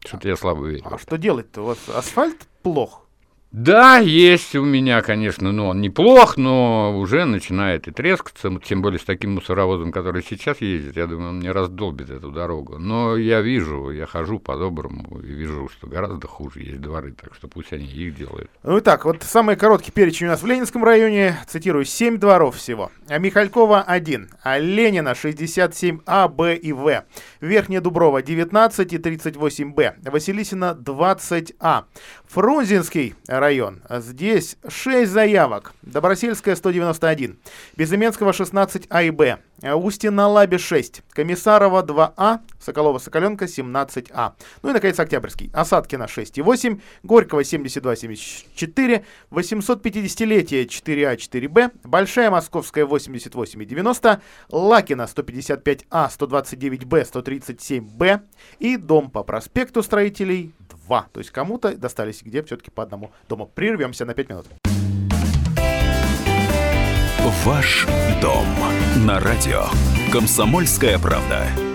что-то 0.00 0.28
я 0.28 0.36
слабо 0.36 0.66
верю. 0.66 0.82
А 0.84 0.98
что 0.98 1.16
делать-то? 1.16 1.62
Вас 1.62 1.78
асфальт 1.88 2.36
плох? 2.62 3.06
Да, 3.52 3.98
есть 3.98 4.54
у 4.54 4.64
меня, 4.64 5.02
конечно, 5.02 5.50
но 5.50 5.70
он 5.70 5.80
неплох, 5.80 6.36
но 6.36 6.96
уже 6.96 7.24
начинает 7.24 7.88
и 7.88 7.90
трескаться, 7.90 8.48
тем 8.62 8.80
более 8.80 9.00
с 9.00 9.02
таким 9.02 9.34
мусоровозом, 9.34 9.90
который 9.90 10.22
сейчас 10.22 10.60
ездит, 10.60 10.96
я 10.96 11.08
думаю, 11.08 11.30
он 11.30 11.38
мне 11.38 11.50
раздолбит 11.50 12.10
эту 12.10 12.30
дорогу. 12.30 12.78
Но 12.78 13.16
я 13.16 13.40
вижу, 13.40 13.90
я 13.90 14.06
хожу 14.06 14.38
по-доброму 14.38 15.18
и 15.18 15.26
вижу, 15.26 15.68
что 15.68 15.88
гораздо 15.88 16.28
хуже 16.28 16.60
есть 16.60 16.80
дворы, 16.80 17.12
так 17.20 17.34
что 17.34 17.48
пусть 17.48 17.72
они 17.72 17.86
их 17.86 18.14
делают. 18.14 18.48
Ну 18.62 18.78
и 18.78 18.80
так, 18.80 19.04
вот 19.04 19.24
самый 19.24 19.56
короткий 19.56 19.90
перечень 19.90 20.26
у 20.26 20.30
нас 20.30 20.42
в 20.42 20.46
Ленинском 20.46 20.84
районе, 20.84 21.36
цитирую, 21.48 21.84
7 21.84 22.18
дворов 22.18 22.54
всего. 22.54 22.92
А 23.08 23.18
Михалькова 23.18 23.82
1, 23.82 24.30
а 24.44 24.58
Ленина 24.60 25.16
67 25.16 26.02
А, 26.06 26.28
Б 26.28 26.54
и 26.54 26.72
В, 26.72 27.04
Верхняя 27.40 27.80
Дуброва 27.80 28.22
19 28.22 28.92
и 28.92 28.98
38 28.98 29.72
Б, 29.74 29.96
Василисина 30.04 30.72
20 30.74 31.54
А, 31.58 31.86
Фрунзенский 32.30 33.16
район. 33.26 33.82
Здесь 33.90 34.56
6 34.68 35.10
заявок. 35.10 35.72
Добросельская 35.82 36.54
191. 36.54 37.36
Безыменского 37.76 38.32
16 38.32 38.86
А 38.88 39.02
и 39.02 39.10
Б. 39.10 39.38
Устье 39.60 40.12
на 40.12 40.28
Лабе 40.28 40.58
6. 40.58 41.02
Комиссарова 41.10 41.82
2А. 41.82 42.38
Соколова-Соколенко 42.60 43.46
17А. 43.46 44.34
Ну 44.62 44.70
и, 44.70 44.72
наконец, 44.72 45.00
Октябрьский. 45.00 45.50
Осадкина 45.52 46.04
6,8. 46.04 46.80
Горького 47.02 47.40
72,74. 47.40 49.04
850-летие 49.32 50.66
4А, 50.66 51.16
4Б. 51.16 51.72
Большая 51.82 52.30
Московская 52.30 52.86
88,90. 52.86 54.20
Лакина 54.52 55.08
155А, 55.12 56.08
129Б, 56.16 57.04
137Б. 57.12 58.20
И 58.60 58.76
дом 58.76 59.10
по 59.10 59.24
проспекту 59.24 59.82
строителей 59.82 60.54
два. 60.90 61.06
То 61.12 61.20
есть 61.20 61.30
кому-то 61.30 61.76
достались 61.76 62.22
где 62.22 62.42
все-таки 62.42 62.70
по 62.70 62.82
одному 62.82 63.12
дому. 63.28 63.46
Прервемся 63.46 64.04
на 64.04 64.14
5 64.14 64.28
минут. 64.28 64.46
Ваш 67.44 67.86
дом 68.20 68.46
на 69.06 69.20
радио. 69.20 69.66
Комсомольская 70.12 70.98
правда. 70.98 71.69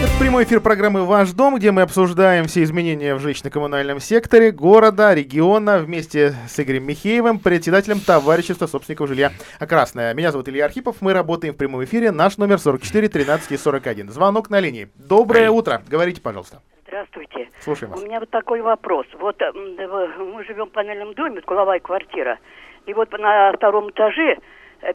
Это 0.00 0.12
прямой 0.20 0.44
эфир 0.44 0.60
программы 0.60 1.04
«Ваш 1.04 1.32
дом», 1.32 1.56
где 1.56 1.72
мы 1.72 1.82
обсуждаем 1.82 2.44
все 2.44 2.62
изменения 2.62 3.16
в 3.16 3.18
жилищно-коммунальном 3.18 3.98
секторе 3.98 4.52
города, 4.52 5.12
региона, 5.12 5.78
вместе 5.78 6.34
с 6.48 6.60
Игорем 6.60 6.84
Михеевым, 6.84 7.40
председателем 7.40 7.98
товарищества 7.98 8.68
собственников 8.68 9.08
жилья 9.08 9.32
«Красное». 9.58 10.14
Меня 10.14 10.30
зовут 10.30 10.48
Илья 10.48 10.66
Архипов, 10.66 10.98
мы 11.00 11.12
работаем 11.12 11.52
в 11.52 11.56
прямом 11.56 11.82
эфре, 11.82 12.12
наш 12.12 12.38
номер 12.38 12.60
44 12.60 13.08
13 13.08 13.50
и 13.50 13.56
41. 13.56 14.10
Звонок 14.10 14.50
на 14.50 14.60
линии. 14.60 14.88
Доброе 14.94 15.50
утро, 15.50 15.82
говорите, 15.88 16.20
пожалуйста. 16.20 16.62
Здравствуйте. 16.86 17.48
Слушаем 17.58 17.90
вас. 17.90 18.00
У 18.00 18.06
меня 18.06 18.20
вот 18.20 18.30
такой 18.30 18.60
вопрос. 18.62 19.06
Вот 19.18 19.36
мы 19.52 20.44
живем 20.44 20.66
в 20.66 20.70
панельном 20.70 21.12
доме, 21.14 21.40
угловая 21.44 21.80
квартира, 21.80 22.38
и 22.86 22.94
вот 22.94 23.10
на 23.18 23.52
втором 23.52 23.90
этаже 23.90 24.38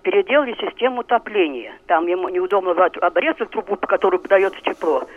переделали 0.03 0.55
систему 0.59 1.01
отопления. 1.01 1.73
Там 1.87 2.07
ему 2.07 2.29
неудобно 2.29 2.71
обрезать 2.71 3.49
трубу, 3.49 3.75
по 3.75 3.87
которой 3.87 4.19
подается 4.19 4.59
тепло. 4.61 5.07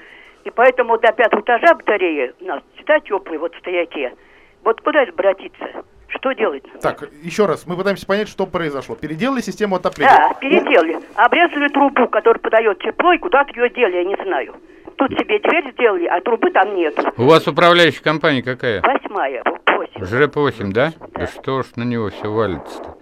И 0.44 0.50
поэтому 0.50 0.98
до 0.98 1.12
пятого 1.12 1.40
этажа 1.40 1.74
батареи 1.74 2.32
у 2.40 2.44
нас 2.44 2.62
всегда 2.74 3.00
теплые 3.00 3.38
вот 3.38 3.54
в 3.54 3.58
стояке. 3.58 4.14
Вот 4.62 4.80
куда 4.80 5.02
обратиться? 5.02 5.84
Что 6.08 6.32
делать? 6.32 6.62
Так, 6.80 7.08
еще 7.22 7.46
раз, 7.46 7.66
мы 7.66 7.76
пытаемся 7.76 8.06
понять, 8.06 8.28
что 8.28 8.46
произошло. 8.46 8.94
Переделали 8.94 9.40
систему 9.40 9.76
отопления? 9.76 10.14
Да, 10.16 10.34
переделали. 10.34 10.98
Обрезали 11.16 11.68
трубу, 11.68 12.06
которая 12.08 12.40
подает 12.40 12.78
тепло, 12.78 13.12
и 13.12 13.18
куда-то 13.18 13.52
ее 13.54 13.68
дели, 13.70 13.96
я 13.96 14.04
не 14.04 14.16
знаю. 14.24 14.54
Тут 14.96 15.10
себе 15.12 15.38
дверь 15.40 15.72
сделали, 15.72 16.06
а 16.06 16.20
трубы 16.20 16.50
там 16.52 16.74
нет. 16.74 16.98
У 17.18 17.24
вас 17.24 17.46
управляющая 17.46 18.02
компания 18.02 18.42
какая? 18.42 18.80
Восьмая, 18.82 19.42
восемь. 19.66 20.02
ЖРП-8, 20.02 20.72
да? 20.72 20.92
Да. 20.98 21.06
Да 21.20 21.26
что 21.26 21.62
ж 21.62 21.66
на 21.76 21.82
него 21.82 22.08
все 22.10 22.30
валится-то? 22.30 22.96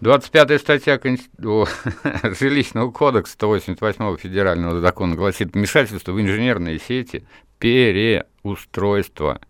25 0.00 0.60
статья 0.60 1.00
Жилищного 2.38 2.90
кодекса 2.92 3.32
188 3.32 4.16
федерального 4.16 4.80
закона 4.80 5.16
гласит 5.16 5.54
вмешательство 5.54 6.12
в 6.12 6.20
инженерные 6.20 6.78
сети, 6.78 7.24
переустройство 7.58 9.40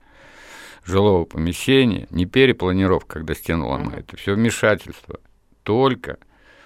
жилого 0.87 1.24
помещения, 1.26 2.06
не 2.11 2.24
перепланировка, 2.24 3.18
когда 3.18 3.34
стену 3.34 3.68
ломают, 3.68 4.06
это 4.08 4.16
все 4.16 4.34
вмешательство, 4.34 5.20
только 5.64 6.16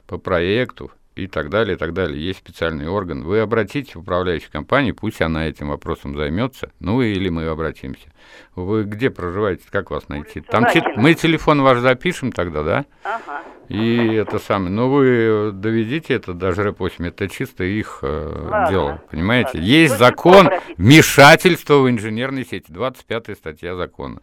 по 0.07 0.17
проекту 0.17 0.93
и 1.17 1.27
так 1.27 1.51
далее, 1.51 1.75
и 1.75 1.79
так 1.79 1.93
далее. 1.93 2.25
Есть 2.25 2.39
специальный 2.39 2.87
орган. 2.87 3.25
Вы 3.25 3.41
обратитесь 3.41 3.97
в 3.97 4.01
управляющую 4.01 4.53
компанию, 4.53 4.95
пусть 4.95 5.21
она 5.21 5.49
этим 5.49 5.71
вопросом 5.71 6.17
займется, 6.17 6.71
ну 6.79 7.03
или 7.03 7.29
мы 7.31 7.47
обратимся. 7.47 8.13
Вы 8.55 8.85
где 8.85 9.11
проживаете, 9.11 9.65
как 9.71 9.91
вас 9.91 10.09
найти? 10.09 10.41
Там 10.41 10.67
те, 10.73 10.83
мы 10.97 11.15
телефон 11.15 11.63
ваш 11.63 11.81
запишем 11.81 12.31
тогда, 12.31 12.63
да? 12.63 12.85
Ага. 13.03 13.43
И 13.69 14.07
это 14.15 14.39
самое. 14.39 14.71
Но 14.71 14.91
вы 14.91 15.51
доведите 15.53 16.15
это 16.15 16.35
даже 16.35 16.63
рэп-8, 16.63 17.09
это 17.09 17.29
чисто 17.29 17.65
их 17.65 18.01
э, 18.03 18.47
ладно, 18.51 18.71
дело, 18.71 19.03
понимаете? 19.11 19.51
Ладно. 19.55 19.61
Есть 19.61 19.99
закон 19.99 20.51
вмешательства 20.77 21.79
в 21.79 21.89
инженерной 21.89 22.45
сети, 22.45 22.67
25 22.69 23.37
статья 23.37 23.75
закона. 23.75 24.21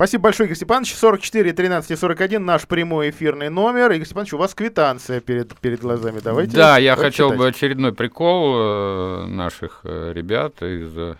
Спасибо 0.00 0.22
большое, 0.24 0.46
Игорь 0.46 0.56
Степанович. 0.56 0.94
44 0.94 1.52
13 1.52 1.98
41 1.98 2.42
наш 2.42 2.66
прямой 2.66 3.10
эфирный 3.10 3.50
номер. 3.50 3.92
Игорь 3.92 4.06
Степанович, 4.06 4.32
у 4.32 4.38
вас 4.38 4.54
квитанция 4.54 5.20
перед, 5.20 5.54
перед 5.58 5.80
глазами. 5.80 6.20
Давайте. 6.24 6.56
Да, 6.56 6.78
я 6.78 6.96
хотел 6.96 7.32
бы 7.32 7.46
очередной 7.46 7.92
прикол 7.92 8.54
э, 8.56 9.26
наших 9.26 9.82
э, 9.84 10.12
ребят 10.14 10.62
из 10.62 10.96
э, 10.96 11.16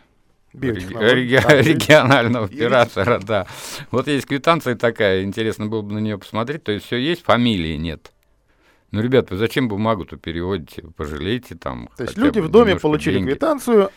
Реги- 0.53 1.37
а, 1.37 1.63
регионального 1.63 2.47
оператора, 2.47 3.21
да. 3.21 3.47
Вот 3.91 4.09
есть 4.09 4.27
квитанция 4.27 4.75
такая, 4.75 5.23
интересно 5.23 5.67
было 5.67 5.83
бы 5.83 5.95
на 5.95 5.99
нее 5.99 6.19
посмотреть. 6.19 6.65
То 6.65 6.73
есть 6.73 6.87
все 6.87 6.97
есть, 6.97 7.23
фамилии 7.23 7.77
нет. 7.77 8.13
Ну, 8.91 9.01
ребят, 9.01 9.31
вы 9.31 9.37
зачем 9.37 9.69
бумагу-то 9.69 10.17
переводите? 10.17 10.83
Пожалейте 10.97 11.55
там. 11.55 11.89
То 11.97 12.03
есть 12.03 12.19
люди 12.19 12.41
в 12.41 12.49
доме 12.49 12.77
получили 12.77 13.19
деньги. 13.19 13.31
квитанцию, 13.31 13.91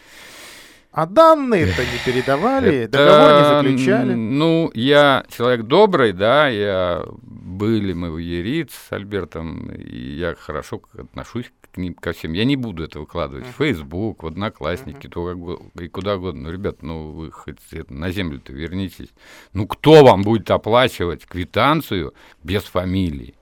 а 0.92 1.08
данные-то 1.08 1.82
не 1.82 1.98
передавали, 2.06 2.86
договор 2.86 3.32
не 3.32 3.74
заключали. 3.74 4.14
Ну, 4.14 4.70
я 4.76 5.26
человек 5.36 5.66
добрый, 5.66 6.14
да, 6.14 6.48
я 6.50 7.04
были 7.24 7.94
мы 7.94 8.12
в 8.12 8.20
Ерит 8.20 8.70
с 8.70 8.92
Альбертом, 8.92 9.72
и 9.72 9.98
я 9.98 10.36
хорошо 10.36 10.84
отношусь 10.96 11.52
к 11.74 11.78
ним, 11.78 11.96
ко 11.96 12.14
всем. 12.14 12.34
Я 12.34 12.46
не 12.46 12.56
буду 12.56 12.84
это 12.84 13.00
выкладывать 13.00 13.48
в 13.48 13.58
Facebook, 13.58 14.24
в 14.24 14.28
Одноклассники, 14.28 15.08
то 15.08 15.60
и 15.80 15.88
куда 15.88 16.16
угодно. 16.16 16.44
Ну, 16.44 16.52
ребят, 16.52 16.84
ну 16.84 17.12
вы 17.12 17.32
хоть 17.32 17.58
на 17.90 18.12
землю-то 18.12 18.54
вернитесь. 18.54 19.10
Ну, 19.54 19.68
кто 19.68 20.04
вам 20.06 20.22
будет 20.22 20.50
оплачивать 20.52 21.26
квитанцию 21.26 22.14
без 22.44 22.64
фамилии? 22.64 23.34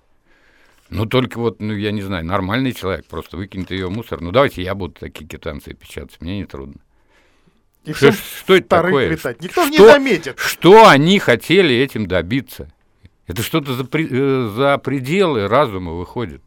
Ну, 0.89 1.05
только 1.05 1.39
вот, 1.39 1.61
ну, 1.61 1.73
я 1.73 1.91
не 1.91 2.01
знаю, 2.01 2.25
нормальный 2.25 2.73
человек 2.73 3.05
просто 3.05 3.37
выкинет 3.37 3.71
ее 3.71 3.87
в 3.87 3.91
мусор. 3.91 4.21
Ну, 4.21 4.31
давайте 4.31 4.61
я 4.61 4.75
буду 4.75 4.93
такие 4.99 5.27
квитанции 5.27 5.73
печатать, 5.73 6.19
мне 6.21 6.39
не 6.39 6.45
трудно. 6.45 6.81
И 7.83 7.93
что, 7.93 8.11
что 8.11 8.55
это 8.55 8.67
такое? 8.67 9.09
Летать. 9.09 9.41
Никто 9.41 9.65
что, 9.65 9.71
не 9.71 9.77
заметит. 9.77 10.39
Что 10.39 10.87
они 10.87 11.19
хотели 11.19 11.75
этим 11.75 12.07
добиться? 12.07 12.71
Это 13.27 13.41
что-то 13.43 13.73
за, 13.73 13.87
э, 13.93 14.51
за 14.55 14.77
пределы 14.77 15.47
разума 15.47 15.93
выходит. 15.93 16.41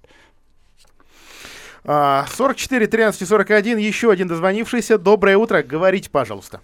44 1.85 2.87
13 2.87 3.29
41, 3.29 3.79
еще 3.79 4.11
один 4.11 4.27
дозвонившийся. 4.27 4.97
Доброе 4.97 5.37
утро, 5.37 5.63
говорите, 5.63 6.11
пожалуйста. 6.11 6.61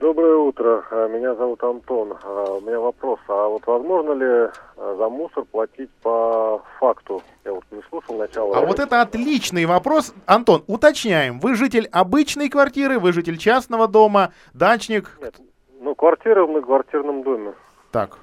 Доброе 0.00 0.36
утро, 0.36 0.82
а, 0.90 1.08
меня 1.08 1.34
зовут 1.34 1.62
Антон. 1.62 2.16
А, 2.22 2.54
у 2.54 2.60
меня 2.62 2.80
вопрос, 2.80 3.20
а 3.28 3.48
вот 3.48 3.66
возможно 3.66 4.12
ли 4.12 4.50
за 4.76 5.08
мусор 5.10 5.44
платить 5.44 5.90
по 6.02 6.62
факту? 6.78 7.22
Я 7.44 7.52
вот 7.52 7.64
не 7.70 7.82
слушал 7.90 8.16
начало. 8.16 8.56
А 8.56 8.64
вот 8.64 8.78
это 8.80 9.02
отличный 9.02 9.66
вопрос. 9.66 10.14
Антон, 10.24 10.64
уточняем, 10.66 11.38
вы 11.38 11.54
житель 11.54 11.86
обычной 11.92 12.48
квартиры, 12.48 12.98
вы 12.98 13.12
житель 13.12 13.36
частного 13.36 13.88
дома, 13.88 14.32
дачник? 14.54 15.18
Нет, 15.20 15.34
ну 15.80 15.94
квартира 15.94 16.46
мы 16.46 16.60
в 16.60 16.64
квартирном 16.64 17.22
доме. 17.22 17.52
Так, 17.92 18.18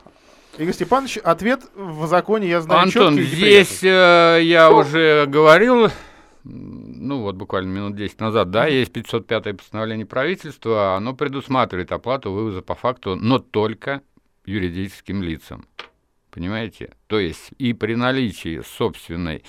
Игорь 0.58 0.74
Степанович, 0.74 1.18
ответ 1.18 1.62
в 1.76 2.08
законе, 2.08 2.48
я 2.48 2.62
знаю, 2.62 2.82
Антон, 2.82 3.20
здесь 3.20 3.84
э, 3.84 4.40
я 4.42 4.72
уже 4.72 5.28
говорил, 5.28 5.92
ну 6.44 7.22
вот 7.22 7.36
буквально 7.36 7.70
минут 7.70 7.96
10 7.96 8.20
назад, 8.20 8.50
да, 8.50 8.66
есть 8.66 8.92
505-е 8.92 9.54
постановление 9.54 10.08
правительства, 10.08 10.96
оно 10.96 11.14
предусматривает 11.14 11.92
оплату 11.92 12.32
вывоза 12.32 12.64
по 12.64 12.74
факту, 12.74 13.16
но 13.16 13.38
только 13.38 14.02
юридическим 14.46 15.22
лицам. 15.22 15.68
Понимаете? 16.32 16.94
То 17.06 17.20
есть 17.20 17.52
и 17.60 17.74
при 17.74 17.94
наличии 17.94 18.62
собственной 18.62 19.44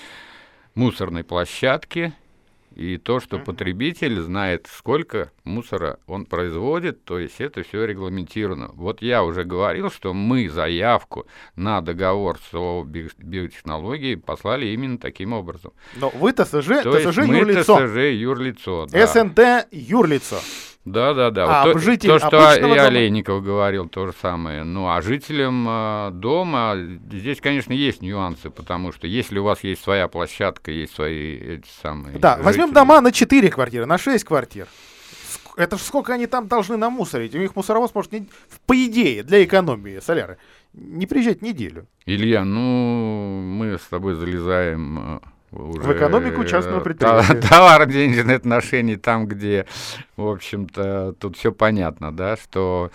мусорной 0.75 1.23
площадки 1.23 2.13
и 2.79 2.97
то, 2.97 3.19
что 3.19 3.39
потребитель 3.39 4.21
знает, 4.21 4.67
сколько 4.71 5.33
мусора 5.43 5.99
он 6.07 6.25
производит, 6.25 7.03
то 7.03 7.19
есть 7.19 7.41
это 7.41 7.61
все 7.63 7.83
регламентировано. 7.83 8.69
Вот 8.73 9.01
я 9.01 9.21
уже 9.23 9.43
говорил, 9.43 9.91
что 9.91 10.13
мы 10.13 10.47
заявку 10.47 11.27
на 11.57 11.81
договор 11.81 12.39
с 12.39 12.53
ООО 12.53 12.85
биотехнологии 12.85 14.15
послали 14.15 14.67
именно 14.67 14.97
таким 14.97 15.33
образом. 15.33 15.73
Но 15.97 16.09
вы 16.09 16.31
ТСЖ, 16.31 16.83
то 16.83 16.97
ТСЖ 16.97 17.17
есть 17.17 17.17
юрлицо. 17.17 17.79
Мы 17.79 17.87
ТСЖ 17.87 17.97
юрлицо, 18.17 18.85
да. 18.89 19.07
СНТ 19.07 19.67
юрлицо. 19.71 20.37
Да, 20.85 21.13
да, 21.13 21.29
да. 21.29 21.61
А 21.61 21.65
вот 21.65 21.73
то, 21.73 21.97
то, 21.97 22.19
что 22.19 22.55
и 22.55 22.61
дома? 22.61 22.85
Олейников 22.85 23.43
говорил, 23.43 23.87
то 23.89 24.07
же 24.07 24.13
самое. 24.21 24.63
Ну, 24.63 24.89
а 24.89 25.01
жителям 25.01 25.67
э, 25.67 26.11
дома 26.13 26.75
здесь, 27.11 27.41
конечно, 27.41 27.73
есть 27.73 28.01
нюансы, 28.01 28.49
потому 28.49 28.91
что 28.91 29.05
если 29.05 29.39
у 29.39 29.43
вас 29.43 29.63
есть 29.63 29.83
своя 29.83 30.07
площадка, 30.07 30.71
есть 30.71 30.95
свои 30.95 31.35
эти 31.35 31.67
самые. 31.81 32.17
Да, 32.17 32.31
жители... 32.31 32.45
возьмем 32.45 32.73
дома 32.73 33.01
на 33.01 33.11
4 33.11 33.49
квартиры, 33.49 33.85
на 33.85 33.97
6 33.97 34.23
квартир. 34.23 34.67
Это 35.57 35.77
ж 35.77 35.81
сколько 35.81 36.13
они 36.13 36.25
там 36.25 36.47
должны 36.47 36.77
намусорить? 36.77 37.35
У 37.35 37.37
них 37.37 37.55
мусоровоз 37.57 37.93
может, 37.93 38.13
не, 38.13 38.29
по 38.65 38.73
идее, 38.73 39.23
для 39.23 39.43
экономии 39.43 39.99
соляры, 39.99 40.37
не 40.71 41.05
приезжать 41.05 41.41
неделю. 41.41 41.87
Илья, 42.05 42.45
ну, 42.45 43.41
мы 43.41 43.77
с 43.77 43.81
тобой 43.81 44.13
залезаем 44.13 45.17
э, 45.17 45.19
уже 45.51 45.81
в 45.81 45.93
экономику 45.93 46.45
частного 46.45 46.79
предприятия. 46.79 47.41
Товарно-денежные 47.49 48.37
отношения 48.37 48.97
там, 48.97 49.27
где, 49.27 49.65
в 50.15 50.27
общем-то, 50.27 51.15
тут 51.19 51.37
все 51.37 51.51
понятно, 51.51 52.11
да, 52.15 52.37
что 52.37 52.91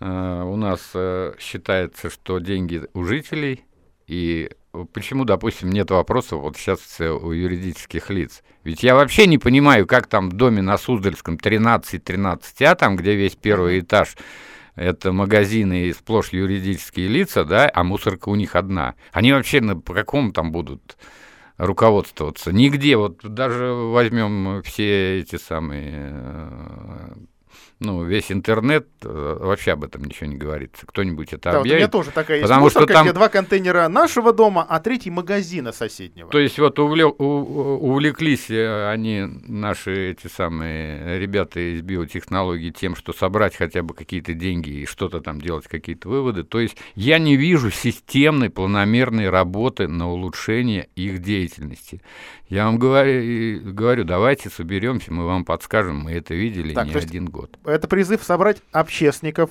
э, 0.00 0.42
у 0.44 0.56
нас 0.56 0.90
э, 0.94 1.34
считается, 1.38 2.10
что 2.10 2.38
деньги 2.38 2.82
у 2.94 3.04
жителей, 3.04 3.64
и 4.06 4.50
почему, 4.92 5.24
допустим, 5.24 5.70
нет 5.70 5.90
вопросов 5.90 6.40
вот 6.42 6.56
сейчас 6.56 6.80
у 7.00 7.32
юридических 7.32 8.10
лиц? 8.10 8.42
Ведь 8.64 8.82
я 8.82 8.94
вообще 8.94 9.26
не 9.26 9.38
понимаю, 9.38 9.86
как 9.86 10.06
там 10.06 10.30
в 10.30 10.34
доме 10.34 10.62
на 10.62 10.78
Суздальском 10.78 11.34
13-13А, 11.36 12.76
там, 12.76 12.96
где 12.96 13.14
весь 13.14 13.34
первый 13.34 13.80
этаж, 13.80 14.16
это 14.74 15.12
магазины 15.12 15.86
и 15.86 15.92
сплошь 15.92 16.32
юридические 16.32 17.08
лица, 17.08 17.44
да, 17.44 17.70
а 17.72 17.84
мусорка 17.84 18.28
у 18.28 18.34
них 18.34 18.56
одна. 18.56 18.94
Они 19.12 19.32
вообще 19.32 19.60
на, 19.60 19.76
по 19.76 19.92
какому 19.92 20.32
там 20.32 20.52
будут 20.52 20.96
руководствоваться. 21.56 22.52
Нигде, 22.52 22.96
вот 22.96 23.18
даже 23.22 23.72
возьмем 23.72 24.62
все 24.62 25.20
эти 25.20 25.36
самые 25.36 26.12
э, 26.14 27.14
ну, 27.82 28.04
весь 28.04 28.30
интернет 28.30 28.86
э, 29.02 29.36
вообще 29.40 29.72
об 29.72 29.84
этом 29.84 30.04
ничего 30.04 30.26
не 30.26 30.36
говорится. 30.36 30.86
Кто-нибудь 30.86 31.32
это 31.32 31.52
да, 31.52 31.60
объявит. 31.60 31.64
Вот 31.64 31.74
у 31.74 31.76
меня 31.76 31.88
тоже 31.88 32.10
такая 32.10 32.38
есть 32.38 32.48
потому 32.48 32.64
мусорка, 32.64 32.86
что 32.86 32.94
там... 32.94 33.06
где 33.06 33.12
два 33.12 33.28
контейнера 33.28 33.88
нашего 33.88 34.32
дома, 34.32 34.64
а 34.68 34.80
третий 34.80 35.10
магазина 35.10 35.72
соседнего. 35.72 36.30
То 36.30 36.38
есть 36.38 36.58
вот 36.58 36.78
увле... 36.78 37.04
увлеклись 37.06 38.50
э, 38.50 38.90
они, 38.90 39.22
наши 39.22 40.12
эти 40.12 40.28
самые 40.28 41.18
ребята 41.18 41.60
из 41.60 41.82
биотехнологий, 41.82 42.70
тем, 42.70 42.94
что 42.94 43.12
собрать 43.12 43.56
хотя 43.56 43.82
бы 43.82 43.94
какие-то 43.94 44.34
деньги 44.34 44.70
и 44.70 44.86
что-то 44.86 45.20
там 45.20 45.40
делать, 45.40 45.66
какие-то 45.66 46.08
выводы. 46.08 46.44
То 46.44 46.60
есть 46.60 46.76
я 46.94 47.18
не 47.18 47.36
вижу 47.36 47.70
системной, 47.70 48.50
планомерной 48.50 49.28
работы 49.28 49.88
на 49.88 50.10
улучшение 50.10 50.88
их 50.94 51.20
деятельности. 51.20 52.00
Я 52.48 52.66
вам 52.66 52.78
говорю, 52.78 53.72
говорю 53.72 54.04
давайте 54.04 54.50
соберемся, 54.50 55.10
мы 55.10 55.26
вам 55.26 55.44
подскажем, 55.46 56.00
мы 56.00 56.12
это 56.12 56.34
видели 56.34 56.74
так, 56.74 56.86
не 56.86 56.94
один 56.94 57.24
год. 57.24 57.58
Это 57.72 57.88
призыв 57.88 58.22
собрать 58.22 58.62
общественников. 58.72 59.50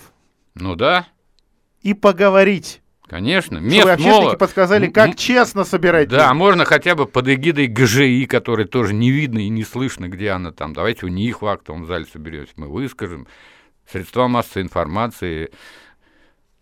Ну 0.55 0.75
да. 0.75 1.07
И 1.81 1.93
поговорить. 1.93 2.81
Конечно. 3.07 3.57
Мест 3.57 3.79
Чтобы 3.79 3.91
общественники 3.91 4.23
мало... 4.23 4.37
подсказали, 4.37 4.87
как 4.87 5.15
честно 5.17 5.65
собирать. 5.65 6.07
Да, 6.07 6.27
деньги. 6.29 6.37
можно 6.37 6.63
хотя 6.63 6.95
бы 6.95 7.05
под 7.05 7.27
эгидой 7.27 7.67
ГЖИ, 7.67 8.25
которой 8.25 8.65
тоже 8.65 8.93
не 8.93 9.11
видно 9.11 9.39
и 9.39 9.49
не 9.49 9.65
слышно, 9.65 10.07
где 10.07 10.29
она 10.29 10.53
там. 10.53 10.73
Давайте 10.73 11.05
у 11.07 11.09
них 11.09 11.41
в 11.41 11.45
актовом 11.45 11.85
зале 11.87 12.05
соберемся, 12.05 12.53
мы 12.55 12.69
выскажем. 12.69 13.27
Средства 13.85 14.29
массовой 14.29 14.63
информации, 14.63 15.51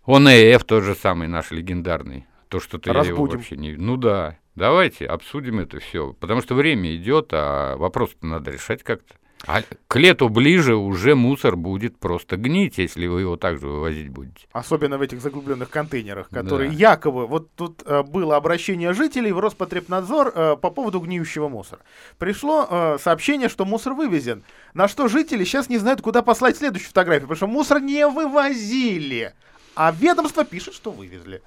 ОНФ 0.08 0.64
тот 0.64 0.84
же 0.84 0.96
самый 0.96 1.28
наш 1.28 1.52
легендарный. 1.52 2.26
То, 2.48 2.60
что-то 2.60 2.92
я 2.92 3.02
его 3.04 3.26
вообще 3.26 3.56
не... 3.56 3.74
Ну 3.74 3.96
да. 3.96 4.40
Давайте 4.56 5.06
обсудим 5.06 5.60
это 5.60 5.80
все, 5.80 6.14
потому 6.14 6.42
что 6.42 6.56
время 6.56 6.96
идет, 6.96 7.30
а 7.32 7.78
вопрос 7.78 8.10
надо 8.22 8.50
решать 8.50 8.82
как-то. 8.82 9.19
А 9.48 9.62
к 9.88 9.96
лету 9.96 10.28
ближе 10.28 10.76
уже 10.76 11.16
мусор 11.16 11.56
будет 11.56 11.98
просто 11.98 12.36
гнить, 12.36 12.78
если 12.78 13.08
вы 13.08 13.22
его 13.22 13.38
также 13.38 13.68
вывозить 13.68 14.10
будете. 14.10 14.48
Особенно 14.52 14.98
в 14.98 15.02
этих 15.02 15.22
заглубленных 15.22 15.70
контейнерах, 15.70 16.30
которые 16.30 16.70
да. 16.70 16.76
якобы... 16.76 17.26
Вот 17.26 17.50
тут 17.56 17.82
э, 17.86 18.04
было 18.04 18.36
обращение 18.36 18.94
жителей 18.94 19.32
в 19.32 19.40
Роспотребнадзор 19.40 20.34
э, 20.36 20.58
по 20.58 20.70
поводу 20.70 21.00
гниющего 21.00 21.48
мусора. 21.48 21.82
Пришло 22.18 22.68
э, 22.70 22.98
сообщение, 23.02 23.48
что 23.48 23.66
мусор 23.66 23.94
вывезен. 23.94 24.44
На 24.74 24.88
что 24.88 25.08
жители 25.08 25.46
сейчас 25.46 25.70
не 25.70 25.78
знают, 25.78 26.02
куда 26.02 26.22
послать 26.22 26.58
следующую 26.58 26.90
фотографию, 26.90 27.28
потому 27.28 27.38
что 27.38 27.48
мусор 27.48 27.82
не 27.82 28.06
вывозили. 28.08 29.34
А 29.76 29.94
ведомство 29.98 30.44
пишет, 30.44 30.74
что 30.74 30.92
вывезли. 30.92 31.42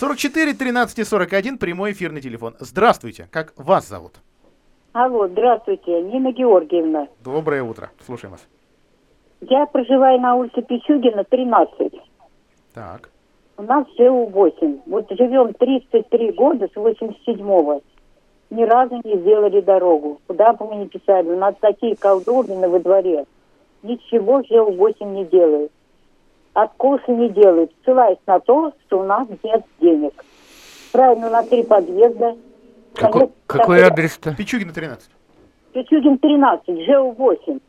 44 0.00 0.54
13 0.54 0.98
и 0.98 1.04
41 1.04 1.58
прямой 1.58 1.92
эфирный 1.92 2.20
телефон. 2.20 2.56
Здравствуйте, 2.58 3.28
как 3.30 3.52
вас 3.56 3.88
зовут? 3.88 4.14
Алло, 4.98 5.28
здравствуйте, 5.28 6.00
Нина 6.00 6.32
Георгиевна. 6.32 7.08
Доброе 7.22 7.62
утро, 7.62 7.90
слушаем 8.06 8.32
вас. 8.32 8.48
Я 9.42 9.66
проживаю 9.66 10.18
на 10.22 10.36
улице 10.36 10.62
Пичугина, 10.62 11.22
13. 11.22 11.92
Так. 12.72 13.10
У 13.58 13.62
нас 13.62 13.86
ЖУ-8. 13.98 14.80
Вот 14.86 15.04
живем 15.10 15.52
33 15.52 16.32
года 16.32 16.68
с 16.72 16.74
87-го. 16.74 17.82
Ни 18.48 18.62
разу 18.62 18.98
не 19.04 19.18
сделали 19.18 19.60
дорогу. 19.60 20.18
Куда 20.26 20.54
бы 20.54 20.66
мы 20.66 20.76
ни 20.76 20.86
писали, 20.86 21.28
у 21.28 21.36
нас 21.36 21.54
такие 21.60 21.94
колдобины 21.94 22.66
во 22.66 22.80
дворе. 22.80 23.26
Ничего 23.82 24.40
ЖУ-8 24.44 25.04
не 25.12 25.26
делают. 25.26 25.72
Откосы 26.54 27.12
не 27.12 27.28
делают, 27.28 27.70
ссылаясь 27.84 28.16
на 28.26 28.40
то, 28.40 28.72
что 28.86 29.00
у 29.00 29.04
нас 29.04 29.28
нет 29.42 29.62
денег. 29.78 30.24
Правильно, 30.90 31.28
на 31.28 31.42
три 31.42 31.64
подъезда, 31.64 32.34
какой, 32.96 33.30
какой 33.46 33.82
адрес-то? 33.82 34.34
Пичугина 34.34 34.72
13. 34.72 35.10
Пичугин 35.72 36.18
13, 36.18 36.66
ЖУ-8. 36.86 37.60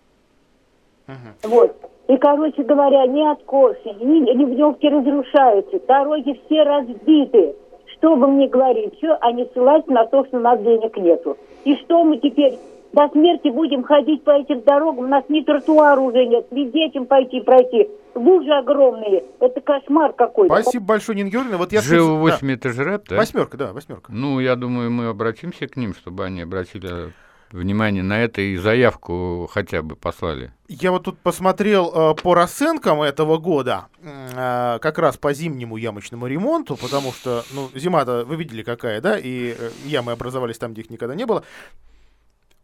Угу. 1.07 1.13
Вот. 1.43 1.75
И, 2.07 2.17
короче 2.17 2.63
говоря, 2.63 3.05
ни 3.05 3.21
откосы, 3.21 3.89
ни 3.99 4.31
ливневки 4.31 4.87
разрушаются, 4.87 5.79
дороги 5.87 6.39
все 6.45 6.63
разбиты. 6.63 7.55
Что 7.97 8.15
бы 8.15 8.27
мне 8.27 8.47
говорить, 8.47 8.97
что 8.97 9.17
они 9.21 9.49
ссылаются 9.53 9.91
на 9.91 10.05
то, 10.05 10.25
что 10.25 10.37
у 10.37 10.39
нас 10.39 10.61
денег 10.61 10.95
нету. 10.97 11.37
И 11.65 11.75
что 11.77 12.03
мы 12.03 12.17
теперь 12.17 12.57
до 12.97 13.09
смерти 13.09 13.49
будем 13.49 13.83
ходить 13.83 14.23
по 14.23 14.31
этим 14.31 14.61
дорогам, 14.63 15.05
у 15.05 15.07
нас 15.07 15.23
ни 15.29 15.41
тротуара 15.41 15.99
уже 15.99 16.25
нет, 16.25 16.51
ни 16.51 16.65
детям 16.71 17.05
пойти 17.05 17.41
пройти. 17.41 17.87
Лужи 18.15 18.51
огромные, 18.51 19.23
это 19.39 19.61
кошмар 19.61 20.13
какой-то. 20.13 20.61
Спасибо 20.61 20.85
большое, 20.85 21.19
Нина 21.19 21.29
Георгиевна. 21.29 21.59
Вот 21.59 21.71
я 21.71 21.81
ЖУ 21.81 22.15
8 22.15 22.47
да. 22.47 22.53
это 22.53 22.99
да? 23.07 23.15
Восьмерка, 23.15 23.57
да, 23.57 23.73
восьмерка. 23.73 24.11
Ну, 24.11 24.39
я 24.39 24.55
думаю, 24.55 24.89
мы 24.89 25.09
обратимся 25.09 25.67
к 25.67 25.77
ним, 25.77 25.93
чтобы 25.93 26.25
они 26.25 26.41
обратили 26.41 27.13
внимание 27.51 28.03
на 28.03 28.19
это 28.19 28.41
и 28.41 28.57
заявку 28.57 29.47
хотя 29.51 29.81
бы 29.83 29.95
послали. 29.95 30.51
Я 30.67 30.91
вот 30.91 31.03
тут 31.03 31.19
посмотрел 31.19 31.91
э, 31.93 32.15
по 32.21 32.33
расценкам 32.33 33.01
этого 33.01 33.37
года, 33.37 33.85
э, 34.01 34.79
как 34.81 34.97
раз 34.97 35.17
по 35.17 35.33
зимнему 35.33 35.77
ямочному 35.77 36.27
ремонту, 36.27 36.75
потому 36.75 37.13
что, 37.13 37.43
ну, 37.53 37.69
зима-то 37.73 38.25
вы 38.25 38.35
видели 38.35 38.63
какая, 38.63 38.99
да, 38.99 39.17
и 39.17 39.55
э, 39.57 39.69
ямы 39.85 40.11
образовались 40.11 40.57
там, 40.57 40.73
где 40.73 40.81
их 40.81 40.89
никогда 40.89 41.15
не 41.15 41.25
было. 41.25 41.43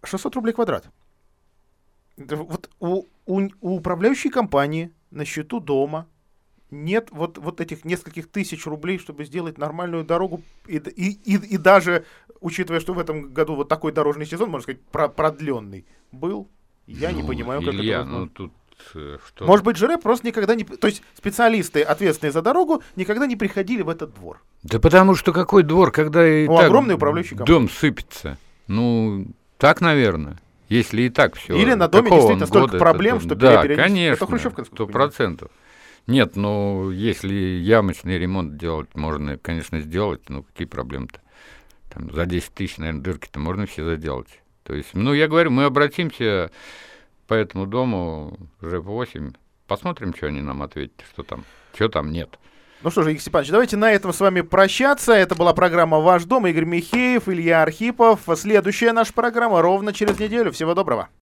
600 0.05 0.35
рублей 0.35 0.53
квадрат. 0.53 0.85
Вот 2.17 2.69
у, 2.79 3.05
у, 3.25 3.49
у 3.61 3.75
управляющей 3.77 4.29
компании 4.29 4.91
на 5.11 5.25
счету 5.25 5.59
дома 5.59 6.07
нет 6.73 7.09
вот, 7.11 7.37
вот 7.37 7.61
этих 7.61 7.85
нескольких 7.85 8.29
тысяч 8.29 8.65
рублей, 8.65 8.97
чтобы 8.97 9.25
сделать 9.25 9.57
нормальную 9.57 10.03
дорогу. 10.03 10.41
И, 10.67 10.77
и, 10.77 11.11
и, 11.11 11.35
и 11.35 11.57
даже, 11.57 12.05
учитывая, 12.41 12.79
что 12.79 12.93
в 12.93 12.99
этом 12.99 13.33
году 13.33 13.55
вот 13.55 13.69
такой 13.69 13.91
дорожный 13.91 14.25
сезон, 14.25 14.49
можно 14.49 14.63
сказать, 14.63 14.81
про 14.81 15.07
продленный 15.07 15.85
был, 16.11 16.49
я 16.85 17.11
ну, 17.11 17.17
не 17.17 17.23
понимаю, 17.23 17.61
как 17.61 17.73
Илья, 17.73 18.01
это 18.01 18.03
возможно. 18.03 18.19
ну 18.19 18.29
тут 18.29 18.53
э, 18.95 19.17
что? 19.25 19.45
Может 19.45 19.65
быть, 19.65 19.77
ЖРЭ 19.77 19.97
просто 19.97 20.27
никогда 20.27 20.55
не... 20.55 20.65
То 20.65 20.87
есть 20.87 21.01
специалисты, 21.15 21.81
ответственные 21.81 22.33
за 22.33 22.41
дорогу, 22.41 22.83
никогда 22.95 23.25
не 23.25 23.35
приходили 23.35 23.83
в 23.83 23.89
этот 23.89 24.13
двор. 24.13 24.41
Да 24.63 24.79
потому 24.79 25.15
что 25.15 25.31
какой 25.31 25.63
двор, 25.63 25.91
когда 25.91 26.27
и 26.27 26.47
ну, 26.47 26.57
так 26.57 26.65
огромный 26.65 26.95
управляющий 26.95 27.35
компания. 27.35 27.59
дом 27.59 27.69
сыпется? 27.69 28.37
Ну, 28.67 29.27
так, 29.63 29.80
наверное. 29.80 30.39
Если 30.67 31.04
и 31.04 31.10
так 31.10 31.38
все. 31.38 31.56
Или 31.56 31.73
на 31.73 31.88
доме 31.88 32.12
действительно 32.12 32.47
столько 32.47 32.78
проблем, 32.78 33.15
это, 33.15 33.26
что 33.28 33.36
Да, 33.36 33.65
конечно, 33.65 34.65
сто 34.65 34.88
процентов. 34.88 35.52
Нет, 36.06 36.36
ну, 36.36 36.91
если 36.91 37.34
ямочный 37.34 38.17
ремонт 38.17 38.58
делать, 38.58 38.93
можно, 38.93 39.38
конечно, 39.38 39.80
сделать, 39.80 40.28
ну, 40.28 40.43
какие 40.43 40.67
проблемы-то? 40.67 41.21
Там 41.93 42.12
за 42.12 42.26
10 42.26 42.54
тысяч, 42.54 42.78
наверное, 42.78 43.04
дырки-то 43.04 43.39
можно 43.39 43.65
все 43.65 43.86
заделать. 43.86 44.41
То 44.63 44.73
есть, 44.73 44.89
ну, 44.95 45.13
я 45.13 45.30
говорю, 45.30 45.49
мы 45.49 45.63
обратимся 45.63 46.52
по 47.28 47.34
этому 47.34 47.65
дому 47.65 48.38
уже 48.62 48.82
8, 48.82 49.32
посмотрим, 49.65 50.13
что 50.13 50.28
они 50.28 50.41
нам 50.41 50.62
ответят, 50.62 51.06
что 51.13 51.23
там, 51.23 51.45
что 51.73 51.88
там 51.88 52.12
нет. 52.12 52.38
Ну 52.84 52.91
что 52.91 53.04
же, 53.04 53.12
Игорь 53.12 53.22
Степанович, 53.22 53.52
давайте 53.52 53.78
на 53.78 53.89
этом 53.93 54.12
с 54.12 54.19
вами 54.19 54.41
прощаться. 54.41 55.13
Это 55.13 55.36
была 55.36 55.54
программа 55.54 56.00
«Ваш 56.00 56.26
дом». 56.26 56.48
Игорь 56.48 56.65
Михеев, 56.65 57.30
Илья 57.30 57.62
Архипов. 57.62 58.19
Следующая 58.36 58.91
наша 58.91 59.13
программа 59.13 59.62
ровно 59.62 59.93
через 59.93 60.19
неделю. 60.19 60.52
Всего 60.52 60.74
доброго. 60.74 61.08